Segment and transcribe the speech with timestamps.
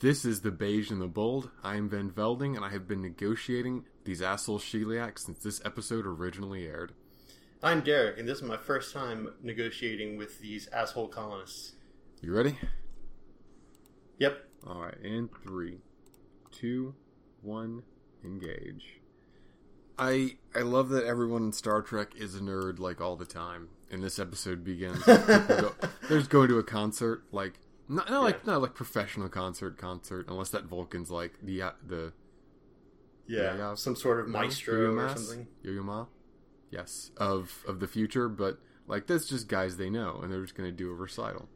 [0.00, 1.50] This is the Beige and the Bold.
[1.62, 6.06] I am Van Velding, and I have been negotiating these asshole Sheliak since this episode
[6.06, 6.92] originally aired.
[7.62, 11.74] I'm Derek, and this is my first time negotiating with these asshole colonists.
[12.22, 12.58] You ready?
[14.16, 14.42] Yep.
[14.66, 15.80] All right, in three,
[16.50, 16.94] two,
[17.42, 17.82] one,
[18.24, 19.00] engage.
[19.98, 23.68] I I love that everyone in Star Trek is a nerd like all the time.
[23.90, 25.04] And this episode begins.
[25.04, 25.74] Go,
[26.08, 27.58] there's going to a concert like
[27.90, 32.12] not, not like not like professional concert concert unless that Vulcan's like the uh, the
[33.26, 35.48] yeah, yeah, some sort of maestro or something.
[35.62, 36.06] Yo-Yo Ma,
[36.70, 40.54] yes, of of the future, but like that's just guys they know, and they're just
[40.54, 41.48] going to do a recital.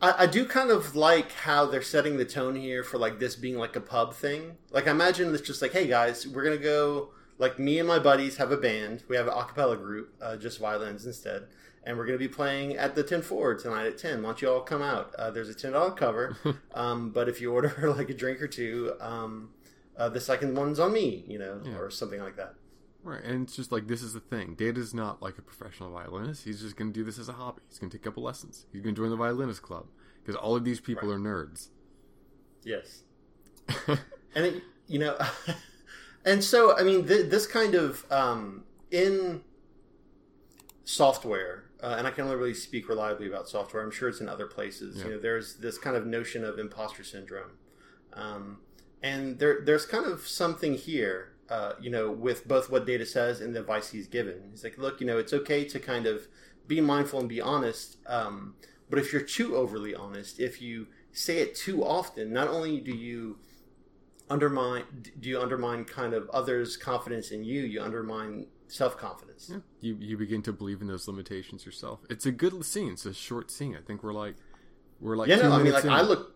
[0.00, 3.34] I, I, do kind of like how they're setting the tone here for like this
[3.34, 4.56] being like a pub thing.
[4.70, 7.10] Like I imagine it's just like, hey guys, we're gonna go.
[7.38, 9.04] Like me and my buddies have a band.
[9.08, 11.46] We have an acapella group, uh, just violins instead
[11.84, 14.22] and we're going to be playing at the 10 Forward tonight at 10.
[14.22, 15.14] Why don't you all come out?
[15.14, 16.36] Uh, there's a $10 cover,
[16.74, 19.50] um, but if you order like a drink or two, um,
[19.96, 21.76] uh, the second one's on me, you know, yeah.
[21.76, 22.54] or something like that.
[23.02, 24.54] Right, and it's just like this is the thing.
[24.54, 26.44] Data's not like a professional violinist.
[26.44, 27.62] He's just going to do this as a hobby.
[27.68, 28.66] He's going to take a couple lessons.
[28.72, 29.86] He's going to join the violinist club
[30.20, 31.14] because all of these people right.
[31.14, 31.68] are nerds.
[32.64, 33.04] Yes,
[34.34, 35.16] and it, you know,
[36.24, 39.42] and so I mean, th- this kind of um, in
[40.84, 43.82] software uh, and I can only really speak reliably about software.
[43.82, 44.98] I'm sure it's in other places.
[44.98, 45.04] Yeah.
[45.04, 47.52] You know, there's this kind of notion of imposter syndrome,
[48.12, 48.58] um,
[49.02, 51.32] and there there's kind of something here.
[51.48, 54.34] Uh, you know, with both what Data says and the advice he's given.
[54.50, 56.28] He's like, look, you know, it's okay to kind of
[56.66, 58.54] be mindful and be honest, um,
[58.90, 62.94] but if you're too overly honest, if you say it too often, not only do
[62.94, 63.38] you
[64.30, 64.84] undermine
[65.18, 69.50] do you undermine kind of others' confidence in you, you undermine self confidence.
[69.50, 69.58] Yeah.
[69.80, 72.00] You you begin to believe in those limitations yourself.
[72.08, 72.92] It's a good scene.
[72.92, 73.76] It's a short scene.
[73.76, 74.36] I think we're like
[75.00, 75.36] we're like yeah.
[75.36, 75.90] No, I mean, like in.
[75.90, 76.34] I look,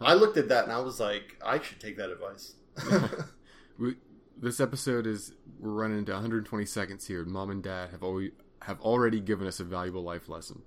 [0.00, 2.54] I looked at that and I was like, I should take that advice.
[3.78, 3.96] we,
[4.40, 7.24] this episode is we're running into 120 seconds here.
[7.24, 8.30] Mom and Dad have always
[8.62, 10.62] have already given us a valuable life lesson.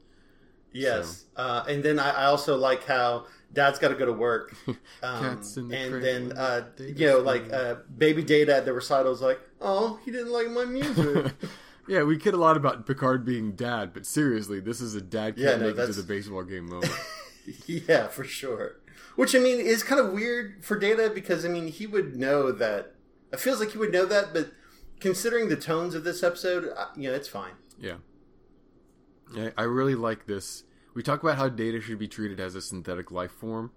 [0.74, 1.42] Yes, so.
[1.42, 4.56] uh, and then I, I, also like how Dad's got to go to work,
[5.04, 9.40] um, the and then uh, you know, like uh, baby Data at the recitals, like,
[9.62, 11.34] oh, he didn't like my music.
[11.88, 15.36] yeah, we kid a lot about Picard being dad, but seriously, this is a dad
[15.36, 16.92] can't yeah, no, make it to the baseball game moment.
[17.66, 18.78] yeah, for sure.
[19.16, 22.52] Which I mean is kind of weird for Data because I mean he would know
[22.52, 22.94] that.
[23.32, 24.52] It feels like he would know that, but
[25.00, 27.54] considering the tones of this episode, uh, you know, it's fine.
[27.80, 27.96] Yeah.
[29.34, 30.64] Yeah, I really like this.
[30.94, 33.72] We talk about how Data should be treated as a synthetic life form,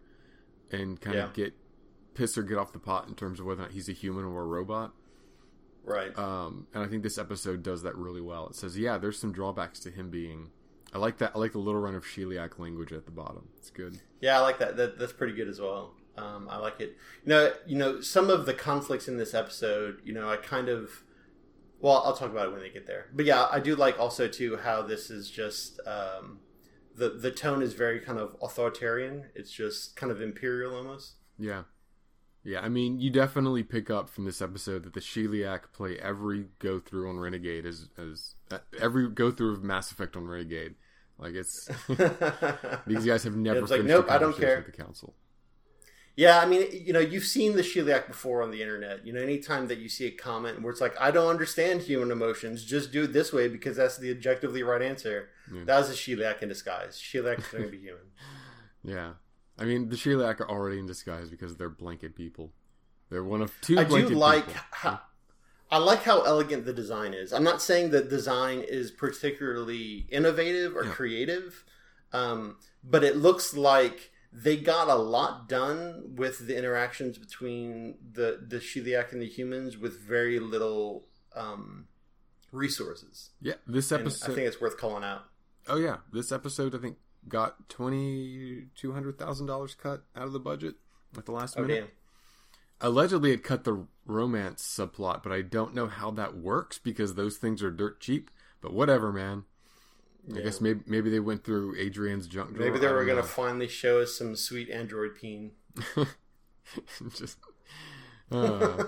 [0.70, 1.24] and kind yeah.
[1.24, 1.54] of get
[2.14, 4.24] piss or get off the pot in terms of whether or not he's a human
[4.24, 4.92] or a robot.
[5.84, 6.16] Right.
[6.18, 8.48] Um, and I think this episode does that really well.
[8.48, 10.50] It says, yeah, there's some drawbacks to him being.
[10.92, 11.32] I like that.
[11.34, 13.48] I like the little run of Sheliak language at the bottom.
[13.56, 14.00] It's good.
[14.20, 14.76] Yeah, I like that.
[14.76, 15.94] that that's pretty good as well.
[16.16, 16.96] Um, I like it.
[17.24, 20.00] You know, you know, some of the conflicts in this episode.
[20.04, 21.04] You know, I kind of
[21.80, 23.06] well, I'll talk about it when they get there.
[23.12, 26.40] But yeah, I do like also too how this is just um,
[26.94, 29.26] the the tone is very kind of authoritarian.
[29.34, 31.14] It's just kind of imperial almost.
[31.38, 31.62] Yeah,
[32.44, 32.60] yeah.
[32.60, 36.78] I mean, you definitely pick up from this episode that the Sheliak play every go
[36.78, 40.74] through on Renegade as as uh, every go through of Mass Effect on Renegade.
[41.18, 41.66] Like it's
[42.86, 43.60] these guys have never.
[43.60, 44.56] It's like nope, I don't care.
[44.58, 45.14] With the council.
[46.20, 49.06] Yeah, I mean, you know, you've seen the Sheliak before on the internet.
[49.06, 52.10] You know, anytime that you see a comment where it's like, "I don't understand human
[52.10, 55.30] emotions," just do it this way because that's the objectively right answer.
[55.50, 55.64] Yeah.
[55.64, 56.98] That was a Sheliak in disguise.
[56.98, 58.02] Sheliak is going to be human.
[58.82, 59.12] Yeah,
[59.58, 62.52] I mean, the Sheliak are already in disguise because they're blanket people.
[63.10, 63.78] They're one of two.
[63.78, 65.00] I do like how.
[65.70, 67.32] I like how elegant the design is.
[67.32, 70.90] I'm not saying that design is particularly innovative or yeah.
[70.90, 71.64] creative,
[72.12, 78.40] um, but it looks like they got a lot done with the interactions between the
[78.46, 81.86] the Sheliak and the humans with very little um,
[82.52, 83.30] resources.
[83.40, 84.24] Yeah, this episode.
[84.26, 85.24] And I think it's worth calling out.
[85.68, 86.96] Oh yeah, this episode I think
[87.28, 90.76] got twenty two hundred thousand dollars cut out of the budget
[91.16, 91.94] at the last oh, minute.
[92.80, 97.36] Allegedly, it cut the romance subplot, but I don't know how that works because those
[97.36, 98.30] things are dirt cheap.
[98.62, 99.44] But whatever, man.
[100.36, 102.66] I guess maybe maybe they went through Adrian's junk drawer.
[102.66, 105.52] Maybe they were going to finally show us some sweet Android peen.
[107.16, 107.38] Just
[108.30, 108.84] uh,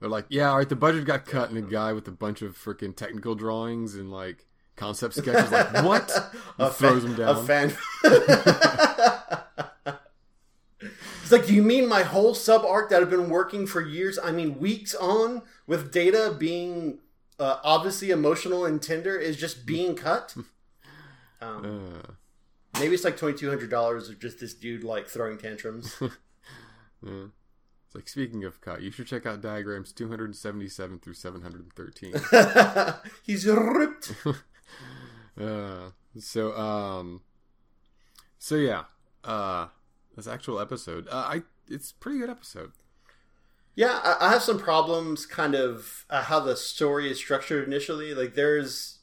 [0.00, 0.68] they're like, yeah, all right.
[0.68, 4.10] The budget got cut, and a guy with a bunch of freaking technical drawings and
[4.10, 4.46] like
[4.76, 6.10] concept sketches, like what?
[6.72, 7.36] throws fan, them down.
[7.36, 7.76] A fan.
[11.22, 14.16] It's like, do you mean my whole sub arc that I've been working for years?
[14.16, 17.00] I mean, weeks on with Data being
[17.40, 20.36] uh, obviously emotional and tender is just being cut.
[21.40, 22.12] Um, uh.
[22.78, 26.00] Maybe it's like twenty two hundred dollars of just this dude like throwing tantrums.
[27.06, 27.26] Yeah.
[27.86, 32.14] It's like speaking of cut, you should check out diagrams 277 through 713.
[33.22, 34.12] He's ripped.
[35.40, 37.20] uh, so um,
[38.38, 38.84] so yeah,
[39.24, 39.68] uh,
[40.16, 42.72] this actual episode, uh, I it's a pretty good episode.
[43.76, 48.14] Yeah, I, I have some problems, kind of uh, how the story is structured initially.
[48.14, 48.95] Like, there's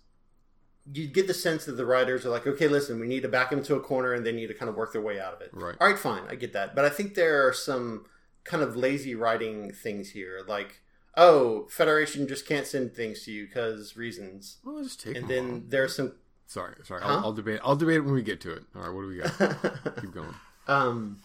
[0.92, 3.50] you get the sense that the writers are like, okay, listen, we need to back
[3.50, 5.42] them to a corner, and they need to kind of work their way out of
[5.42, 5.50] it.
[5.54, 5.76] Right.
[5.80, 8.06] All right, fine, I get that, but I think there are some
[8.44, 10.80] kind of lazy writing things here, like.
[11.16, 14.58] Oh, Federation just can't send things to you because reasons.
[14.66, 15.62] Well, just take and then all.
[15.68, 16.14] there's some
[16.54, 17.02] Sorry, sorry.
[17.02, 17.10] Huh?
[17.10, 17.60] I'll, I'll debate.
[17.64, 18.64] I'll debate it when we get to it.
[18.76, 19.96] All right, what do we got?
[20.02, 20.36] Keep going.
[20.68, 21.20] Um,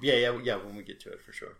[0.00, 0.56] yeah, yeah, yeah.
[0.56, 1.56] When we get to it, for sure.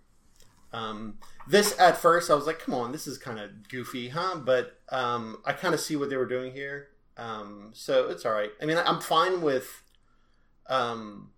[0.76, 1.19] Um,
[1.49, 4.78] this at first, I was like, "Come on, this is kind of goofy, huh?" But
[4.90, 8.50] um, I kind of see what they were doing here, um, so it's all right.
[8.61, 9.82] I mean, I'm fine with
[10.69, 11.31] um,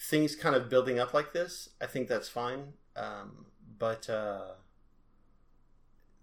[0.00, 1.70] things kind of building up like this.
[1.80, 2.72] I think that's fine.
[2.96, 3.46] Um,
[3.78, 4.52] but uh,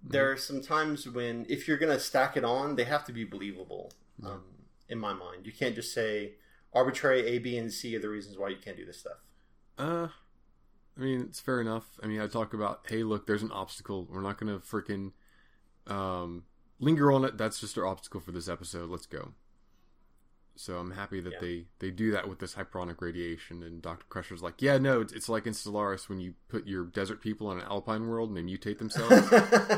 [0.03, 3.13] there are some times when, if you're going to stack it on, they have to
[3.13, 3.91] be believable.
[4.25, 4.43] Um,
[4.89, 6.33] in my mind, you can't just say
[6.73, 9.17] arbitrary A, B, and C are the reasons why you can't do this stuff.
[9.77, 10.07] Uh,
[10.97, 11.85] I mean, it's fair enough.
[12.03, 14.07] I mean, I talk about, hey, look, there's an obstacle.
[14.09, 15.11] We're not gonna freaking
[15.87, 16.43] um
[16.79, 17.37] linger on it.
[17.37, 18.89] That's just our obstacle for this episode.
[18.89, 19.33] Let's go.
[20.55, 21.39] So I'm happy that Yeah.
[21.41, 23.63] they they do that with this hyperonic radiation.
[23.63, 26.85] And Doctor Crusher's like, yeah, no, it's, it's like in Stellaris when you put your
[26.85, 29.27] desert people on an alpine world and they mutate themselves.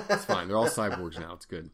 [0.09, 0.47] it's fine.
[0.49, 1.33] They're all cyborgs now.
[1.33, 1.69] It's good.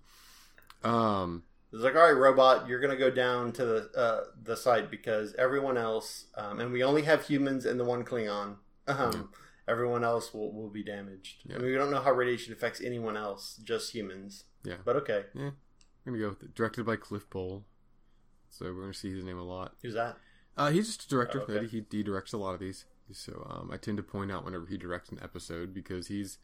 [0.84, 1.44] Um,
[1.74, 5.34] It's like, all right, robot, you're gonna go down to the uh, the site because
[5.36, 8.58] everyone else, um, and we only have humans and the one Klingon.
[8.88, 9.30] Um,
[9.68, 11.44] Everyone else will, will be damaged.
[11.46, 11.56] Yeah.
[11.56, 14.46] I mean, we don't know how radiation affects anyone else, just humans.
[14.64, 14.78] Yeah.
[14.84, 15.52] But okay, Yeah.
[15.52, 16.56] I'm gonna go with it.
[16.56, 17.64] Directed by Cliff Bole.
[18.50, 19.76] So we're gonna see his name a lot.
[19.82, 20.18] who's that?
[20.58, 21.42] Uh, he's just a director.
[21.48, 21.68] Oh, okay.
[21.68, 22.86] He, he directs a lot of these.
[23.14, 26.40] So um, I tend to point out whenever he directs an episode because he's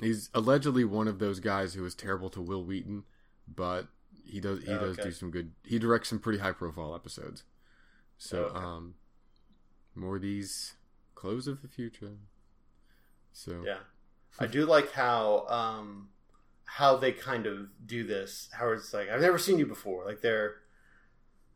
[0.00, 3.04] he's allegedly one of those guys who is terrible to Wil Wheaton,
[3.46, 3.86] but
[4.24, 5.08] he does he Oh, does okay.
[5.08, 5.52] do some good.
[5.64, 7.44] He directs some pretty high profile episodes.
[8.18, 8.64] So Oh, okay.
[8.64, 8.94] um,
[9.94, 10.74] more of these
[11.16, 12.12] close of the future.
[13.32, 13.78] So Yeah,
[14.38, 16.10] I do like how um,
[16.64, 18.48] how they kind of do this.
[18.52, 20.04] How it's like I've never seen you before.
[20.04, 20.56] Like they're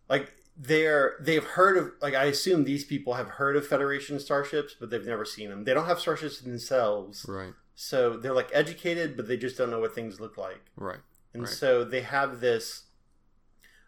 [0.09, 4.75] like they're they've heard of like I assume these people have heard of Federation starships,
[4.79, 5.65] but they've never seen them.
[5.65, 9.79] They don't have starships themselves, right, so they're like educated, but they just don't know
[9.81, 10.61] what things look like.
[10.77, 10.99] right,
[11.33, 11.53] And Right.
[11.53, 12.85] so they have this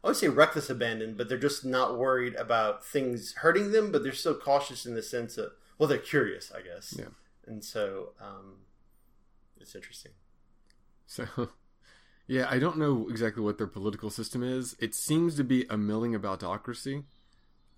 [0.02, 4.02] I would say reckless abandon, but they're just not worried about things hurting them, but
[4.02, 5.52] they're still cautious in the sense of
[5.82, 6.94] well, they're curious, I guess.
[6.96, 7.06] Yeah.
[7.44, 8.58] And so um
[9.60, 10.12] it's interesting.
[11.06, 11.26] So,
[12.28, 14.76] yeah, I don't know exactly what their political system is.
[14.78, 17.02] It seems to be a milling aboutocracy.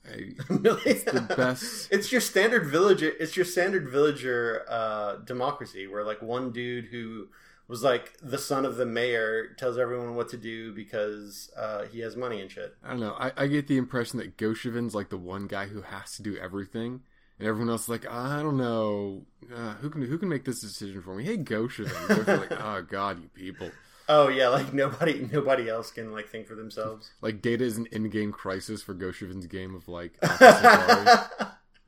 [0.05, 0.33] I,
[0.85, 3.13] it's the best- It's your standard villager.
[3.19, 7.29] It's your standard villager uh, democracy, where like one dude who
[7.69, 12.01] was like the son of the mayor tells everyone what to do because uh, he
[12.01, 12.77] has money and shit.
[12.85, 13.17] I don't know.
[13.19, 16.37] I, I get the impression that Gosheven's like the one guy who has to do
[16.37, 17.01] everything,
[17.39, 19.23] and everyone else is like, I don't know,
[19.55, 21.25] uh, who can who can make this decision for me?
[21.25, 21.89] Hey, Gosheven.
[22.09, 23.71] Gosheven like, oh god, you people.
[24.09, 27.11] Oh yeah, like nobody nobody else can like think for themselves.
[27.23, 30.19] Like Data is an in-game crisis for Gosheven's game of like.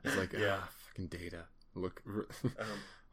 [0.04, 0.58] It's like, Yeah.
[0.62, 1.44] ah, fucking Data.
[1.74, 2.22] Look, Um,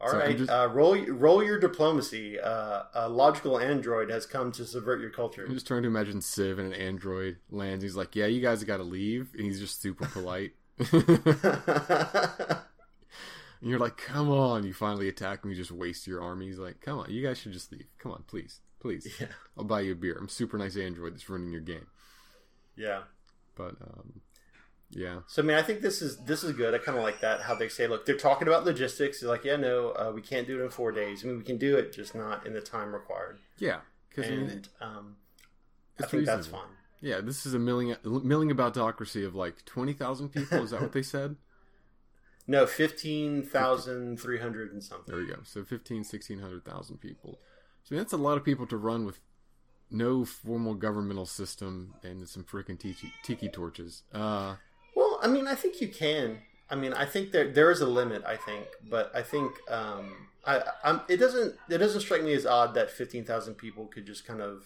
[0.00, 2.38] all So right, just- uh, roll roll your diplomacy.
[2.38, 5.44] Uh, a logical android has come to subvert your culture.
[5.44, 7.82] I'm just trying to imagine Civ and an android lands.
[7.82, 10.52] He's like, "Yeah, you guys got to leave," and he's just super polite.
[13.60, 15.40] And you're like, "Come on!" You finally attack.
[15.42, 16.46] You just waste your army.
[16.48, 17.86] He's like, "Come on, you guys should just leave.
[17.98, 19.06] Come on, please, please.
[19.18, 20.18] yeah, I'll buy you a beer.
[20.20, 21.86] I'm super nice android that's running your game."
[22.76, 23.04] yeah.
[23.56, 24.20] But um,
[24.90, 26.74] yeah, So I mean, I think this is this is good.
[26.74, 29.20] I kind of like that how they say, look, they're talking about logistics.
[29.20, 31.24] They're like, yeah, no, uh, we can't do it in four days.
[31.24, 33.38] I mean, we can do it, just not in the time required.
[33.58, 33.78] yeah,
[34.10, 35.16] because I mean, um,
[36.02, 36.60] I think that's fine.
[37.04, 40.62] Yeah, this is a milling milling aboutocracy of like twenty thousand people.
[40.62, 41.36] Is that what they said?
[42.46, 45.14] No, fifteen thousand three hundred and something.
[45.14, 45.40] There you go.
[45.44, 47.38] So 15, 1600,000 people.
[47.84, 49.18] So that's a lot of people to run with
[49.90, 54.02] no formal governmental system and some freaking tiki, tiki torches.
[54.12, 54.56] Uh,
[54.94, 56.42] Well, I mean, I think you can.
[56.68, 58.22] I mean, I think there there is a limit.
[58.26, 62.44] I think, but I think um, I I'm, it doesn't it doesn't strike me as
[62.44, 64.64] odd that fifteen thousand people could just kind of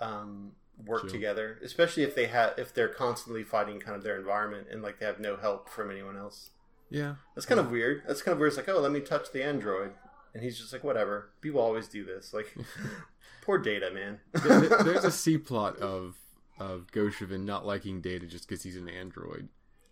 [0.00, 0.52] um,
[0.84, 4.82] work together, especially if they have if they're constantly fighting kind of their environment and
[4.82, 6.50] like they have no help from anyone else.
[6.90, 7.14] yeah.
[7.34, 8.02] That's kind of weird.
[8.06, 8.48] That's kind of weird.
[8.48, 9.92] It's like, oh, let me touch the android,
[10.34, 11.30] and he's just like, whatever.
[11.40, 12.32] People always do this.
[12.34, 12.54] Like,
[13.42, 14.20] poor Data, man.
[14.32, 16.16] There- there- There's a C plot of
[16.58, 19.48] of Gosheven not liking Data just because he's an android,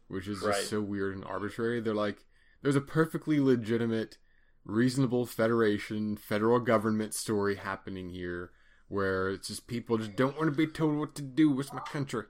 [0.08, 1.80] which is just so weird and arbitrary.
[1.80, 2.24] They're like,
[2.62, 4.18] there's a perfectly legitimate,
[4.64, 8.50] reasonable Federation, federal government story happening here
[8.92, 11.50] where it's just people just don't want to be told what to do.
[11.50, 12.24] with my country?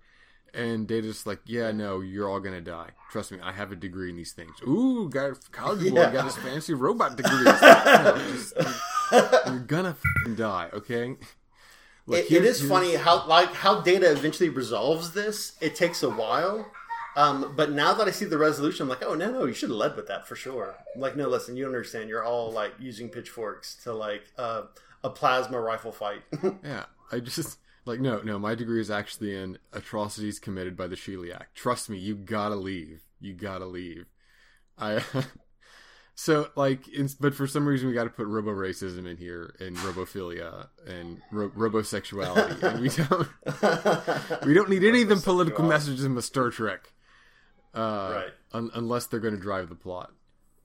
[0.55, 2.91] And Data's like, yeah, no, you're all gonna die.
[3.11, 4.53] Trust me, I have a degree in these things.
[4.67, 7.45] Ooh, got a college boy, got his fancy robot degree.
[7.45, 8.55] just,
[9.47, 9.97] you're gonna
[10.37, 11.17] die, okay?
[12.07, 15.57] Look, it, it is funny how like how Data eventually resolves this.
[15.61, 16.71] It takes a while,
[17.17, 19.71] um, but now that I see the resolution, I'm like, oh no, no, you should
[19.71, 20.75] have led with that for sure.
[20.95, 22.09] I'm like, no, listen, you understand.
[22.11, 24.63] You're all like using pitchforks to like uh,
[25.05, 26.23] a plasma rifle fight.
[26.65, 28.39] yeah, I just like no, no.
[28.39, 31.47] My degree is actually in atrocities committed by the Sheliak.
[31.55, 33.03] Trust me, you gotta leave.
[33.21, 34.07] You gotta leave.
[34.79, 35.03] I.
[36.15, 39.55] so like, in, but for some reason we got to put robo racism in here
[39.61, 44.45] and robophilia and ro- robosexuality, and we don't.
[44.47, 46.93] we don't need any of them political messages in the Star Trek,
[47.75, 48.33] uh, right?
[48.53, 50.13] Un- unless they're going to drive the plot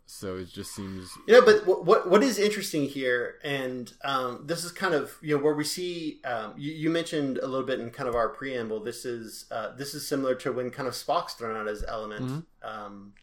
[0.10, 4.72] so it just seems yeah but what what is interesting here and um, this is
[4.72, 7.90] kind of you know where we see um, you, you, mentioned a little bit in
[7.90, 11.34] kind of our preamble this is uh, this is similar to when kind of Spock's
[11.34, 12.68] thrown out as element mm-hmm.
[12.68, 13.14] um,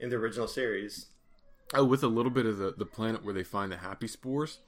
[0.00, 1.06] in the original series
[1.74, 4.58] oh with a little bit of the, the planet where they find the happy spores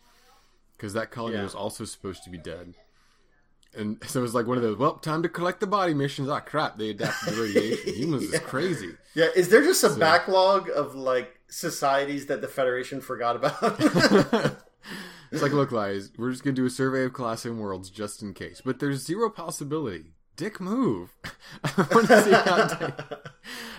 [0.76, 1.42] because that colony yeah.
[1.42, 2.74] was also supposed to be dead
[3.76, 6.28] and so it was like one of those, well, time to collect the body missions.
[6.28, 7.94] Ah, crap, they adapted the radiation.
[7.96, 8.38] Humans yeah.
[8.38, 8.90] is crazy.
[9.14, 13.56] Yeah, is there just a so, backlog of like societies that the Federation forgot about?
[15.30, 18.22] it's like, look, guys, we're just gonna do a survey of class and worlds just
[18.22, 20.14] in case, but there's zero possibility.
[20.36, 21.14] Dick, move!
[21.64, 22.92] I want to see how.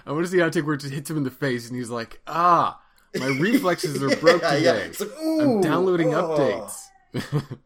[0.05, 1.77] I want to see how Dick where it just hits him in the face, and
[1.77, 2.79] he's like, ah,
[3.13, 4.91] my reflexes are broke yeah, today.
[4.91, 5.05] Yeah.
[5.05, 6.69] Like, I'm downloading oh.
[7.13, 7.57] updates.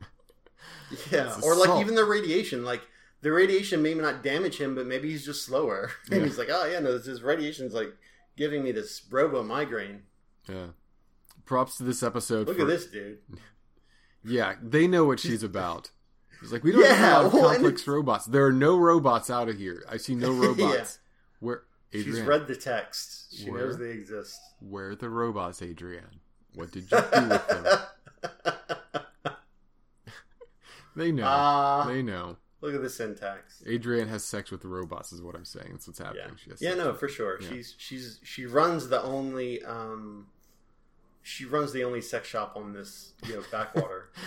[1.11, 2.81] Yeah, or like even the radiation, like
[3.21, 6.25] the radiation may not damage him, but maybe he's just slower, and yeah.
[6.25, 7.93] he's like, oh yeah, no, this radiation's like
[8.37, 10.03] giving me this robo migraine.
[10.47, 10.67] Yeah.
[11.45, 12.47] Props to this episode.
[12.47, 12.63] Look for...
[12.63, 13.19] at this dude.
[14.21, 15.91] Yeah, they know what she's about.
[16.41, 18.25] He's like, we don't yeah, have well, complex robots.
[18.25, 19.85] There are no robots out of here.
[19.89, 20.59] I see no robots.
[20.59, 20.85] yeah.
[21.39, 23.33] Where Adrian, she's read the text.
[23.33, 24.37] She where, knows they exist.
[24.59, 26.19] Where are the robots, Adrian?
[26.53, 27.79] What did you do with them?
[30.99, 31.23] They know.
[31.23, 32.35] Uh, they know.
[32.61, 33.63] Look at the syntax.
[33.65, 35.69] Adrian has sex with the robots, is what I'm saying.
[35.71, 36.35] That's what's happening.
[36.45, 37.39] Yeah, yeah no, for sure.
[37.41, 37.49] Yeah.
[37.49, 40.27] She's she's she runs the only um,
[41.21, 44.09] she runs the only sex shop on this you know backwater.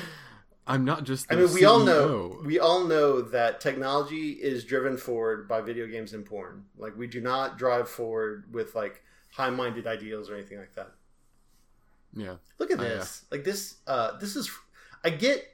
[0.67, 1.31] I'm not just.
[1.31, 1.71] I mean, we CEO.
[1.71, 6.65] all know we all know that technology is driven forward by video games and porn.
[6.79, 10.93] Like we do not drive forward with like high-minded ideals or anything like that.
[12.15, 12.37] Yeah.
[12.59, 13.25] Look at this.
[13.25, 13.37] I, uh...
[13.37, 13.75] Like this.
[13.87, 14.51] Uh, this is.
[15.05, 15.52] I get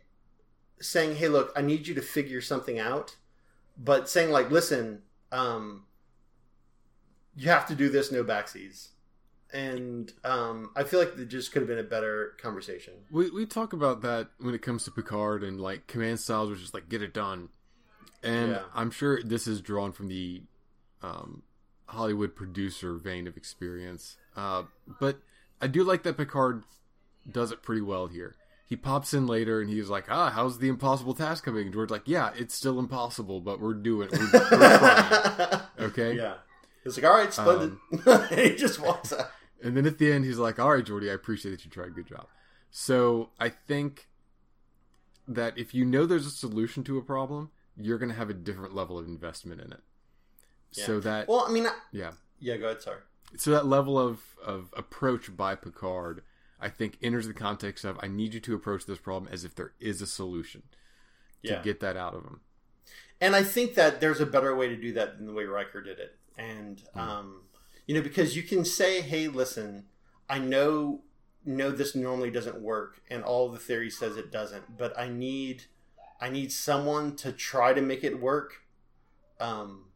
[0.81, 3.17] saying, "Hey, look, I need you to figure something out,"
[3.77, 5.85] but saying like, "Listen, um,
[7.37, 8.89] you have to do this, no backseas."
[9.51, 12.95] And um, I feel like it just could have been a better conversation.
[13.11, 16.63] We we talk about that when it comes to Picard and like command styles, which
[16.63, 17.49] is like get it done.
[18.23, 18.63] And yeah.
[18.75, 20.43] I'm sure this is drawn from the
[21.03, 21.43] um,
[21.87, 24.17] Hollywood producer vein of experience.
[24.37, 24.65] Uh,
[25.01, 25.21] but
[25.61, 26.65] I do like that Picard
[27.31, 28.37] does it pretty well here
[28.69, 32.07] he pops in later and he's like, "Ah, how's the impossible task coming?" Geordi's like,
[32.07, 36.15] "Yeah, it's still impossible, but we're doing, we're, we're trying." Okay.
[36.17, 36.35] Yeah.
[36.85, 39.31] He's like, "All right, splendid." Um, he just walks out.
[39.63, 41.95] And then at the end, he's like, "All right, Geordi, I appreciate that you tried.
[41.95, 42.27] Good job."
[42.71, 44.09] So I think
[45.27, 48.35] that if you know there's a solution to a problem, you're going to have a
[48.35, 49.81] different level of investment in it.
[50.73, 50.85] Yeah.
[50.85, 52.59] So that well, I mean, I, yeah, yeah.
[52.59, 52.83] Go ahead.
[52.83, 53.01] Sorry.
[53.39, 56.23] So that level of of approach by Picard
[56.61, 59.55] I think enters the context of I need you to approach this problem as if
[59.55, 60.63] there is a solution
[61.45, 61.63] to yeah.
[61.63, 62.41] get that out of them.
[63.21, 65.83] And I think that there's a better way to do that than the way Riker
[65.83, 66.17] did it.
[66.37, 67.01] And mm.
[67.01, 67.43] um,
[67.87, 69.87] you know, because you can say, "Hey, listen,
[70.29, 71.03] I know
[71.45, 75.65] know this normally doesn't work, and all the theory says it doesn't, but I need
[76.21, 78.63] I need someone to try to make it work."
[79.41, 79.87] Um,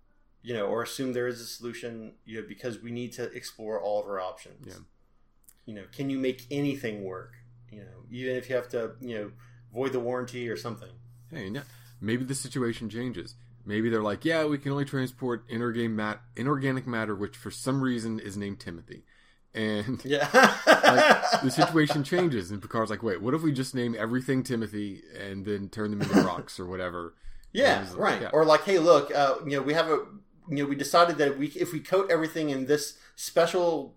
[0.42, 3.80] you know, or assume there is a solution, you know, because we need to explore
[3.80, 4.66] all of our options.
[4.66, 4.82] Yeah
[5.66, 7.34] you know, can you make anything work?
[7.70, 9.32] You know, even if you have to, you know,
[9.72, 10.90] void the warranty or something.
[11.30, 11.50] Hey,
[12.00, 13.34] maybe the situation changes.
[13.64, 17.80] Maybe they're like, yeah, we can only transport inorganic, mat- inorganic matter, which for some
[17.80, 19.04] reason is named Timothy.
[19.54, 20.28] And yeah,
[20.66, 25.02] like, the situation changes, and Picard's like, wait, what if we just name everything Timothy
[25.18, 27.14] and then turn them into rocks or whatever?
[27.54, 28.22] Yeah, like, right.
[28.22, 28.30] Yeah.
[28.32, 30.06] Or like, hey, look, uh, you know, we have a,
[30.48, 33.94] you know, we decided that we if we coat everything in this special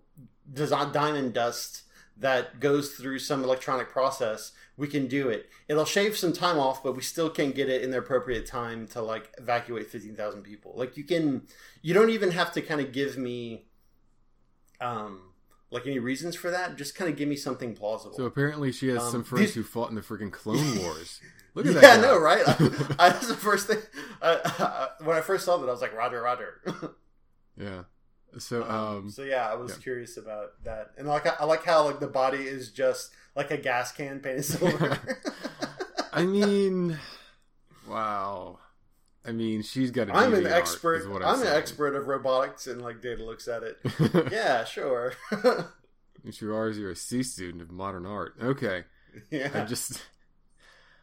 [0.52, 1.82] design diamond dust
[2.18, 5.48] that goes through some electronic process, we can do it.
[5.68, 8.86] It'll shave some time off, but we still can't get it in the appropriate time
[8.88, 10.72] to like evacuate 15,000 people.
[10.76, 11.42] Like you can,
[11.82, 13.66] you don't even have to kind of give me,
[14.80, 15.20] um,
[15.70, 16.76] like any reasons for that.
[16.76, 18.16] Just kind of give me something plausible.
[18.16, 21.20] So apparently, she has Um, some friends who fought in the freaking Clone Wars.
[21.54, 21.98] Look at yeah, that.
[21.98, 22.02] I guy.
[22.02, 22.42] know, right?
[22.48, 22.52] I,
[22.98, 23.78] I, that's the first thing.
[24.22, 26.60] I, I, when I first saw that, I was like, Roger, Roger.
[27.58, 27.84] Yeah.
[28.38, 29.82] So, um, so yeah, I was yeah.
[29.82, 33.56] curious about that, and like I like how like the body is just like a
[33.56, 34.98] gas can painted silver.
[36.12, 36.98] I mean,
[37.88, 38.58] wow.
[39.26, 40.08] I mean, she's got.
[40.10, 41.10] I'm an expert.
[41.10, 43.78] what I'm an expert of robotics, and like Data looks at it.
[44.30, 45.14] yeah, sure.
[46.22, 48.34] you are, you're a C student of modern art.
[48.40, 48.84] Okay.
[49.30, 49.50] Yeah.
[49.54, 50.02] I just.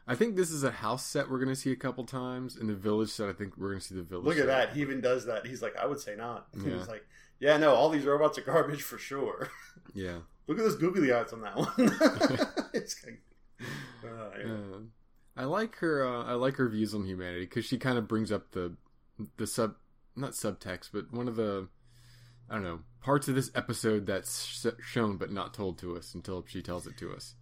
[0.05, 2.57] I think this is a house set we're going to see a couple times.
[2.57, 4.47] In the village set, I think we're going to see the village look at set.
[4.47, 4.73] that.
[4.73, 5.45] He even does that.
[5.45, 6.47] He's like, I would say not.
[6.55, 6.77] Yeah.
[6.77, 7.05] He's like,
[7.39, 9.49] yeah, no, all these robots are garbage for sure.
[9.93, 10.19] Yeah.
[10.47, 11.67] Look at those googly eyes on that one.
[12.73, 13.21] it's like,
[14.03, 14.53] uh, yeah.
[14.53, 14.79] Uh,
[15.37, 16.07] I like her.
[16.07, 18.75] Uh, I like her views on humanity because she kind of brings up the
[19.37, 19.75] the sub,
[20.15, 21.67] not subtext, but one of the
[22.49, 26.15] I don't know parts of this episode that's sh- shown but not told to us
[26.15, 27.35] until she tells it to us.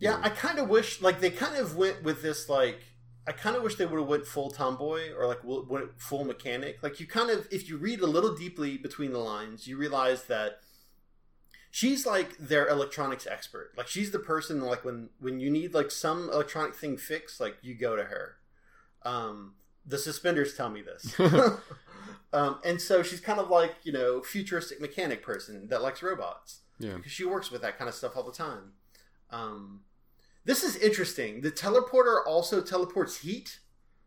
[0.00, 2.80] Yeah, I kind of wish like they kind of went with this like
[3.26, 6.82] I kind of wish they would have went full tomboy or like went full mechanic.
[6.82, 10.24] Like you kind of if you read a little deeply between the lines, you realize
[10.24, 10.60] that
[11.70, 13.72] she's like their electronics expert.
[13.76, 17.58] Like she's the person like when when you need like some electronic thing fixed, like
[17.60, 18.36] you go to her.
[19.02, 19.54] Um
[19.84, 21.14] the suspenders tell me this.
[22.32, 26.60] um and so she's kind of like, you know, futuristic mechanic person that likes robots
[26.78, 26.94] yeah.
[26.94, 28.72] because she works with that kind of stuff all the time.
[29.30, 29.82] Um,
[30.44, 31.40] this is interesting.
[31.40, 33.60] The teleporter also teleports heat.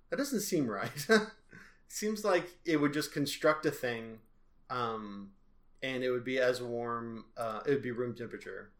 [0.09, 1.07] That doesn't seem right.
[1.87, 4.19] Seems like it would just construct a thing,
[4.69, 5.31] um,
[5.83, 7.25] and it would be as warm.
[7.37, 8.71] Uh, it would be room temperature.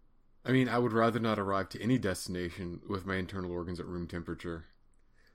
[0.46, 3.86] I mean, I would rather not arrive to any destination with my internal organs at
[3.86, 4.66] room temperature.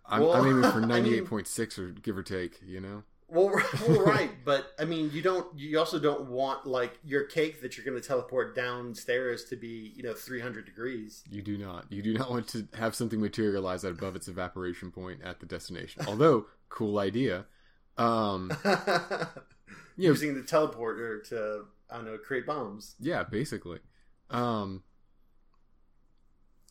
[0.05, 2.61] I'm, Well, I'm aiming for ninety eight point six or give or take.
[2.67, 3.05] You know.
[3.29, 3.51] Well,
[3.87, 5.47] well, right, but I mean, you don't.
[5.59, 9.93] You also don't want like your cake that you're going to teleport downstairs to be,
[9.95, 11.23] you know, 300 degrees.
[11.31, 11.85] You do not.
[11.91, 15.47] You do not want to have something materialize at above its evaporation point at the
[15.47, 16.05] destination.
[16.09, 17.45] Although, cool idea.
[17.99, 19.27] Um, you know,
[19.97, 22.95] Using the teleporter to, I don't know, create bombs.
[23.01, 23.81] yeah, basically.
[24.31, 24.83] Um,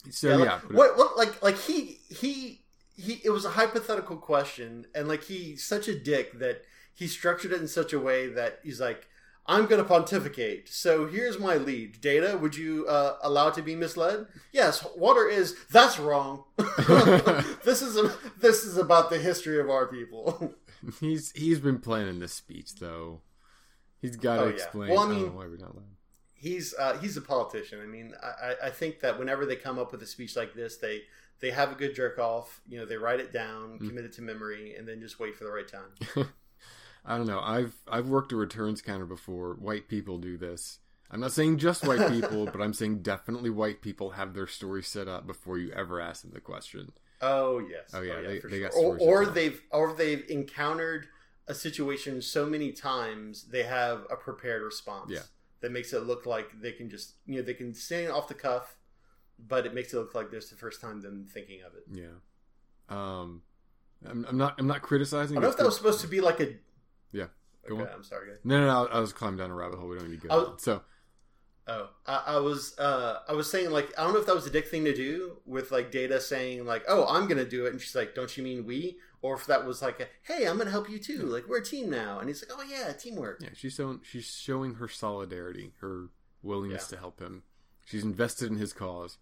[0.09, 2.61] so Yeah, yeah, like, what, what, like, like he, he,
[2.97, 3.21] he.
[3.23, 7.61] It was a hypothetical question, and like he's such a dick that he structured it
[7.61, 9.07] in such a way that he's like,
[9.45, 10.67] "I'm going to pontificate.
[10.69, 12.01] So here's my lead.
[12.01, 14.25] Data, would you uh, allow to be misled?
[14.51, 14.85] Yes.
[14.97, 15.55] Water is.
[15.71, 16.43] That's wrong.
[17.63, 20.53] this is a, this is about the history of our people.
[20.99, 23.21] he's he's been planning this speech though.
[24.01, 24.53] He's got to Oh, yeah.
[24.53, 24.89] explain.
[24.89, 25.85] Well, I oh, mean- why we're not loud.
[26.35, 27.79] he's uh, he's a politician.
[27.81, 30.77] I mean, I- I think that whenever they come up with a speech like this,
[30.77, 31.01] they
[31.39, 32.61] they have a good jerk off.
[32.67, 33.89] You know, they write it down, Mm.
[33.89, 35.91] commit it to memory, and then just wait for the right time.
[37.05, 37.39] I don't know.
[37.39, 39.53] I've I've worked a returns counter before.
[39.55, 40.79] White people do this.
[41.09, 44.83] I'm not saying just white people, but I'm saying definitely white people have their story
[44.83, 46.91] set up before you ever ask them the question.
[47.21, 47.91] Oh yes.
[47.93, 51.07] Oh, yeah, they- for they got Or, or they've or they've encountered
[51.47, 55.11] a situation so many times they have a prepared response.
[55.11, 55.21] Yeah.
[55.61, 58.27] That makes it look like they can just you know they can say it off
[58.27, 58.75] the cuff,
[59.39, 61.83] but it makes it look like this is the first time them thinking of it.
[61.91, 62.05] Yeah.
[62.89, 63.41] Um,
[64.07, 65.37] I'm, I'm not I'm not criticizing.
[65.37, 66.53] I don't know if that was supposed to be like a.
[67.11, 67.25] Yeah.
[67.67, 67.89] Go Okay, on.
[67.97, 68.37] I'm sorry, guys.
[68.43, 68.87] No, no, no.
[68.91, 69.89] I was climbing down a rabbit hole.
[69.89, 70.51] We don't need to go.
[70.51, 70.81] Was- So
[71.69, 74.47] Oh, I, I was uh, I was saying like I don't know if that was
[74.47, 77.73] a dick thing to do with like Data saying like oh I'm gonna do it
[77.73, 80.57] and she's like don't you mean we or if that was like a, hey I'm
[80.57, 83.41] gonna help you too like we're a team now and he's like oh yeah teamwork
[83.43, 86.07] yeah, she's showing she's showing her solidarity, her
[86.41, 86.95] willingness Yeah.
[86.95, 87.43] to help him.
[87.85, 89.17] She's invested in his cause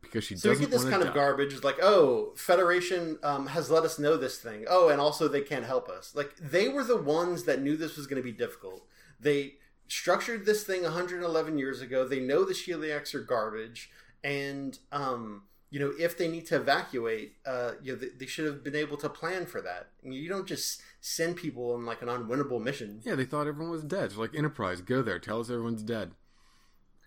[0.00, 1.08] because she so we doesn't get this kind die.
[1.08, 5.00] of garbage it's like oh Federation um, has let us know this thing oh and
[5.00, 8.22] also they can't help us like they were the ones that knew this was gonna
[8.22, 8.86] be difficult
[9.20, 9.54] they
[9.88, 13.90] structured this thing 111 years ago they know the Sheliaks are garbage
[14.22, 18.46] and um you know, if they need to evacuate, uh, you know, they, they should
[18.46, 19.88] have been able to plan for that.
[20.02, 23.00] I mean, you don't just send people on like an unwinnable mission.
[23.04, 24.12] Yeah, they thought everyone was dead.
[24.12, 26.12] So like Enterprise, go there, tell us everyone's dead.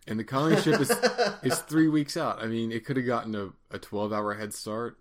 [0.07, 0.89] And the colony ship is
[1.43, 2.41] is three weeks out.
[2.41, 4.97] I mean, it could have gotten a, a twelve hour head start.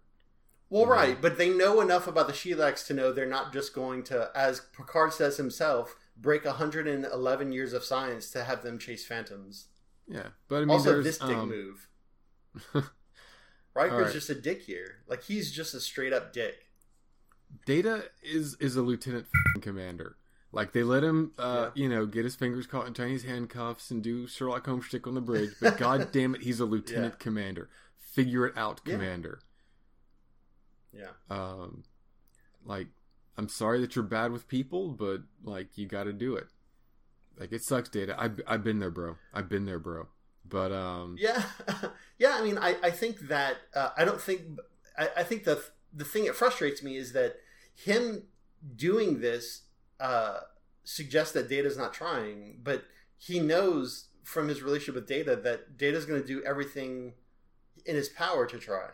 [0.69, 0.93] well, Yeah.
[0.93, 4.31] right, but they know enough about the Sheliaks to know they're not just going to,
[4.35, 9.69] as Picard says himself, break 111 years of science to have them chase phantoms.
[10.07, 11.89] Yeah, but I mean, also, this dick um, move.
[13.75, 14.13] Riker's Alright.
[14.13, 14.97] just a dick here.
[15.09, 16.67] Like he's just a straight up dick.
[17.67, 20.17] Data is is a lieutenant f***ing commander.
[20.53, 24.03] Like they let him, uh, you know, get his fingers caught in Chinese handcuffs and
[24.03, 25.51] do Sherlock Holmes shtick on the bridge.
[25.61, 27.23] But god damn it, he's a lieutenant Yeah.
[27.23, 27.71] commander.
[27.99, 28.95] Figure it out, Yeah.
[28.95, 29.41] commander.
[30.93, 31.11] Yeah.
[31.29, 31.85] Um,
[32.65, 32.89] like
[33.37, 36.49] I'm sorry that you're bad with people, but like you got to do it.
[37.39, 38.15] Like it sucks, Data.
[38.19, 39.17] I've I've been there, bro.
[39.33, 40.09] I've been there, bro.
[40.45, 41.45] But um, yeah,
[42.19, 42.37] yeah.
[42.39, 44.43] I mean, I I think that uh, I don't think
[44.99, 47.37] I, I think the the thing that frustrates me is that
[47.75, 48.25] him
[48.77, 49.63] doing this
[50.01, 50.41] uh,
[50.85, 52.85] suggests that Data's not trying, but
[53.19, 57.15] he knows from his relationship with Data that Data's going to do everything
[57.85, 58.91] in his power to try.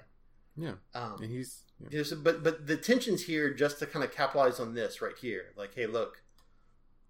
[0.56, 2.02] Yeah, um, and he's yeah.
[2.22, 5.74] but but the tensions here just to kind of capitalize on this right here, like,
[5.74, 6.22] hey, look,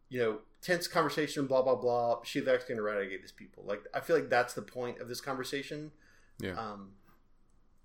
[0.09, 2.23] you know, tense conversation, blah blah blah.
[2.25, 3.65] She's actually going to eradicate these people.
[3.65, 5.93] Like, I feel like that's the point of this conversation.
[6.41, 6.59] Yeah.
[6.59, 6.93] Um,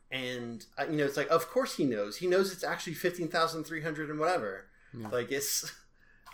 [0.10, 2.18] and you know, it's like, of course he knows.
[2.18, 4.66] He knows it's actually fifteen thousand three hundred and whatever.
[4.98, 5.10] Yeah.
[5.10, 5.72] Like it's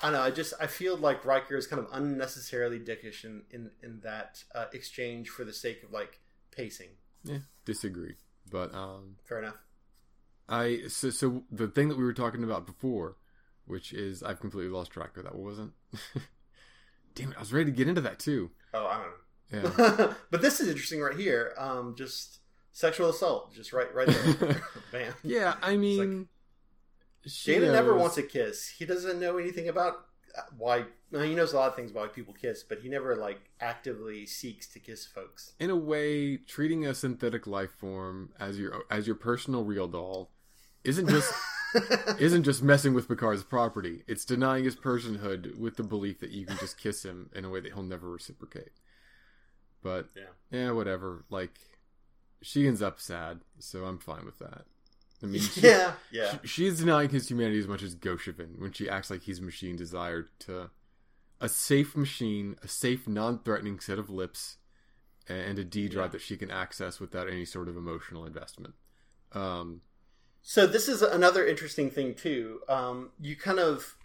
[0.01, 0.21] I know.
[0.21, 4.43] I just I feel like Riker is kind of unnecessarily dickish in in, in that
[4.53, 6.19] uh, exchange for the sake of like
[6.51, 6.89] pacing.
[7.23, 8.15] Yeah, disagree,
[8.49, 9.57] but um, fair enough.
[10.47, 13.17] I so so the thing that we were talking about before,
[13.65, 15.33] which is I've completely lost track of that.
[15.35, 15.73] What wasn't?
[17.15, 17.37] Damn it!
[17.37, 18.51] I was ready to get into that too.
[18.73, 19.13] Oh, I don't know.
[19.49, 21.53] Yeah, but this is interesting right here.
[21.57, 22.39] Um, just
[22.71, 24.61] sexual assault, just right right there.
[24.91, 25.13] Bam.
[25.23, 26.27] Yeah, I mean
[27.45, 27.73] Data knows.
[27.73, 28.67] never wants a kiss.
[28.69, 30.05] He doesn't know anything about
[30.37, 30.85] uh, why.
[31.11, 33.39] Well, he knows a lot of things about why people kiss, but he never like
[33.59, 35.53] actively seeks to kiss folks.
[35.59, 40.31] In a way, treating a synthetic life form as your as your personal real doll
[40.83, 41.33] isn't just
[42.19, 44.03] isn't just messing with Picard's property.
[44.07, 47.49] It's denying his personhood with the belief that you can just kiss him in a
[47.49, 48.71] way that he'll never reciprocate.
[49.83, 51.25] But yeah, yeah, whatever.
[51.29, 51.57] Like
[52.41, 54.65] she ends up sad, so I'm fine with that.
[55.21, 56.37] I mean, she, yeah, yeah.
[56.43, 59.43] She, she's denying his humanity as much as Gosheven when she acts like he's a
[59.43, 60.69] machine desired to
[61.39, 64.57] a safe machine, a safe, non-threatening set of lips,
[65.27, 66.11] and a D drive yeah.
[66.13, 68.73] that she can access without any sort of emotional investment.
[69.33, 69.81] Um,
[70.41, 72.61] so this is another interesting thing too.
[72.69, 73.95] Um, you kind of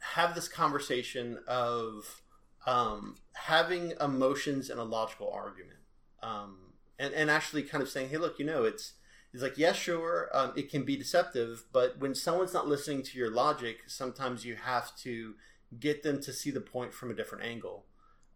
[0.00, 2.22] have this conversation of
[2.66, 5.78] um, having emotions and a logical argument,
[6.22, 6.56] um,
[6.98, 8.92] and and actually kind of saying, "Hey, look, you know, it's
[9.32, 13.18] He's like, yeah, sure, um, it can be deceptive, but when someone's not listening to
[13.18, 15.34] your logic, sometimes you have to
[15.78, 17.84] get them to see the point from a different angle.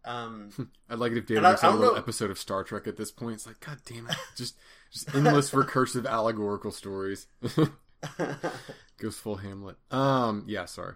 [0.05, 1.99] Um, I'd like it if David was a little know.
[1.99, 3.35] episode of Star Trek at this point.
[3.35, 4.55] It's like, God damn it, just
[4.91, 7.27] just endless recursive allegorical stories.
[8.99, 9.77] Goes full Hamlet.
[9.89, 10.95] Um, yeah, sorry.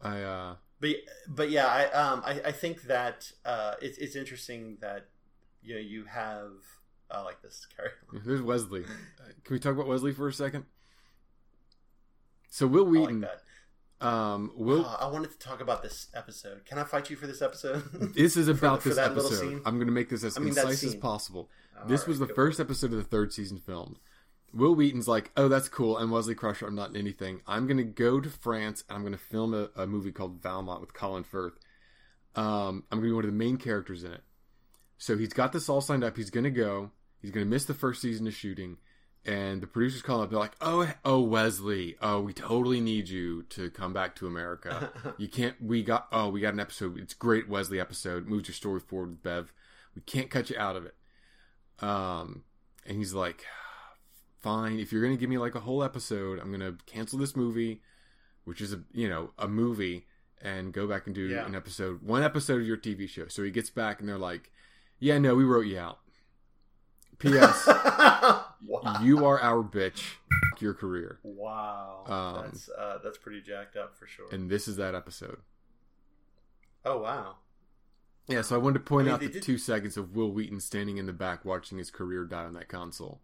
[0.00, 0.96] I uh, but
[1.28, 5.08] but yeah, I um, I, I think that uh, it's it's interesting that
[5.62, 6.52] you know you have
[7.10, 7.66] I like this.
[7.76, 7.90] Carry
[8.24, 8.84] There's Wesley.
[8.84, 10.64] Uh, can we talk about Wesley for a second?
[12.48, 13.22] So Wil Wheaton.
[13.22, 13.30] Like
[14.00, 16.64] um, Will oh, I wanted to talk about this episode.
[16.64, 17.82] Can I fight you for this episode?
[18.14, 19.62] this is about for, this for episode.
[19.66, 21.50] I'm going to make this as I mean, concise as possible.
[21.86, 23.98] this right, was the first episode of the third season filmed.
[24.54, 27.40] Wil Wheaton's like, "Oh, that's cool," and Wesley Crusher, I'm not in anything.
[27.46, 30.42] I'm going to go to France and I'm going to film a, a, movie called
[30.42, 31.58] Valmont with Colin Firth.
[32.34, 34.22] Um, I'm going to be one of the main characters in it.
[34.98, 36.16] So he's got this all signed up.
[36.16, 36.90] He's going to go.
[37.20, 38.78] He's going to miss the first season of shooting.
[39.26, 40.30] And the producers call up.
[40.30, 41.96] They're like, "Oh, oh, Wesley.
[42.00, 44.90] Oh, we totally need you to come back to America.
[45.18, 45.60] you can't.
[45.60, 46.08] We got.
[46.10, 46.98] Oh, we got an episode.
[46.98, 48.26] It's great, Wesley episode.
[48.26, 49.52] Moves your story forward with Bev.
[49.94, 50.94] We can't cut you out of it."
[51.80, 52.44] Um,
[52.86, 53.44] and he's like,
[54.38, 54.78] "Fine.
[54.78, 57.36] If you're going to give me like a whole episode, I'm going to cancel this
[57.36, 57.82] movie,
[58.44, 60.06] which is a you know a movie,
[60.40, 61.44] and go back and do yeah.
[61.44, 64.50] an episode, one episode of your TV show." So he gets back, and they're like,
[64.98, 65.98] "Yeah, no, we wrote you out."
[67.20, 67.66] P.S.
[68.66, 68.98] wow.
[69.02, 70.14] You are our bitch.
[70.58, 71.20] Your career.
[71.22, 72.04] Wow.
[72.06, 74.26] Um, that's uh, that's pretty jacked up for sure.
[74.30, 75.38] And this is that episode.
[76.84, 77.36] Oh wow.
[78.26, 79.42] Yeah, so I wanted to point I mean, out the did...
[79.42, 82.68] two seconds of Wil Wheaton standing in the back watching his career die on that
[82.68, 83.20] console.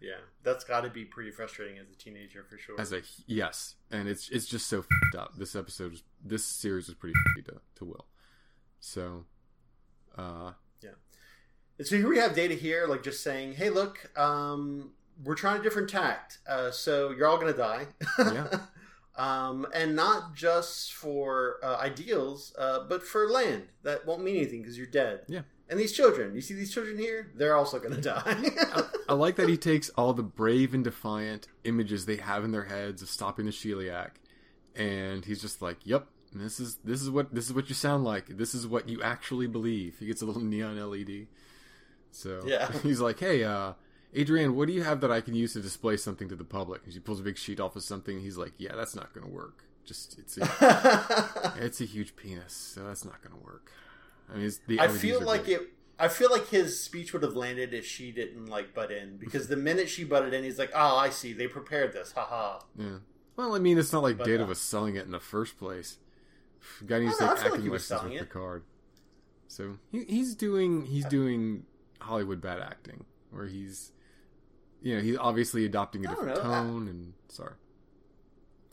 [0.00, 2.80] Yeah, that's got to be pretty frustrating as a teenager for sure.
[2.80, 4.84] As a yes, and it's it's just so
[5.16, 5.36] up.
[5.36, 8.06] This episode, this series was pretty to to Will.
[8.80, 9.26] So,
[10.16, 10.52] uh,
[11.86, 14.92] so here we have Data here, like just saying, "Hey, look, um,
[15.22, 17.86] we're trying a different tact, uh, so you're all gonna die."
[18.18, 18.48] yeah.
[19.16, 24.62] um, and not just for uh, ideals, uh, but for land that won't mean anything
[24.62, 25.20] because you're dead.
[25.28, 25.42] Yeah.
[25.68, 27.30] And these children, you see these children here?
[27.34, 28.22] They're also going to die.
[28.26, 32.52] I, I, like that he takes all the brave and defiant images they have in
[32.52, 34.10] their heads of stopping the Sheliak,
[34.76, 38.04] and he's just like, "Yep, this is this is what this is what you sound
[38.04, 38.36] like.
[38.36, 41.26] This is what you actually believe." He gets a little neon LED.
[42.12, 42.70] So yeah.
[42.82, 43.72] he's like, "Hey, uh,
[44.14, 46.82] Adrian, what do you have that I can use to display something to the public?"
[46.84, 48.20] And she pulls a big sheet off of something.
[48.20, 49.64] he's like, "Yeah, that's not going to work.
[49.84, 53.72] Just it's a, it's a huge penis, so that's not going to work."
[54.32, 55.62] I mean, the I feel like it.
[55.98, 59.48] I feel like his speech would have landed if she didn't like butt in because
[59.48, 61.32] the minute she butted in, he's like, "Oh, I see.
[61.32, 62.12] They prepared this.
[62.12, 62.98] Haha." Yeah.
[63.36, 65.58] Well, I mean, it's not like but, Data uh, was selling it in the first
[65.58, 65.98] place.
[66.86, 68.18] Guy needs to take acting like lessons with it.
[68.20, 68.64] Picard.
[69.48, 71.64] So he, he's doing he's doing
[72.02, 73.92] Hollywood bad acting, where he's
[74.80, 77.54] you know he's obviously adopting a different tone I, and sorry,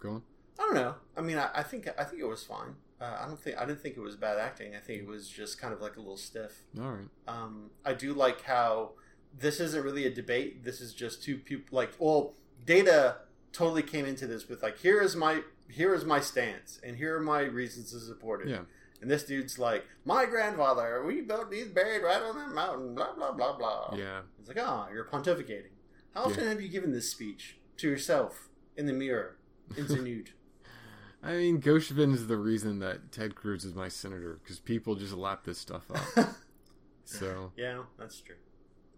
[0.01, 0.23] go on.
[0.59, 0.95] I don't know.
[1.15, 2.75] I mean, I, I think I think it was fine.
[3.01, 4.75] Uh, I don't think I didn't think it was bad acting.
[4.75, 6.63] I think it was just kind of like a little stiff.
[6.79, 7.07] All right.
[7.27, 8.91] Um, I do like how
[9.37, 10.63] this isn't really a debate.
[10.63, 11.75] This is just two people.
[11.75, 12.33] Like, well,
[12.65, 13.17] Data
[13.53, 17.15] totally came into this with like, here is my here is my stance, and here
[17.15, 18.49] are my reasons to support it.
[18.49, 18.61] Yeah.
[19.01, 23.13] And this dude's like, my grandfather, we built these buried right on that mountain, blah
[23.13, 23.95] blah blah blah.
[23.97, 24.21] Yeah.
[24.39, 25.71] It's like, ah, oh, you're pontificating.
[26.13, 26.49] How often yeah.
[26.49, 29.37] have you given this speech to yourself in the mirror,
[29.77, 30.31] into nude?
[31.21, 35.13] I mean, Gosheven is the reason that Ted Cruz is my senator because people just
[35.13, 36.29] lap this stuff up.
[37.03, 38.35] so yeah, that's true.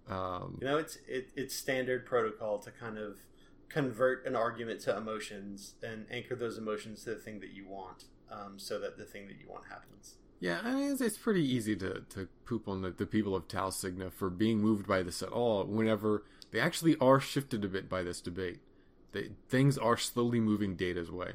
[0.09, 3.17] Um, you know, it's it, it's standard protocol to kind of
[3.69, 8.05] convert an argument to emotions and anchor those emotions to the thing that you want,
[8.31, 10.15] um, so that the thing that you want happens.
[10.39, 13.47] Yeah, I mean, it's, it's pretty easy to, to poop on the, the people of
[13.47, 17.67] Tau Cygna for being moved by this at all whenever they actually are shifted a
[17.67, 18.59] bit by this debate.
[19.11, 21.33] They, things are slowly moving Data's way.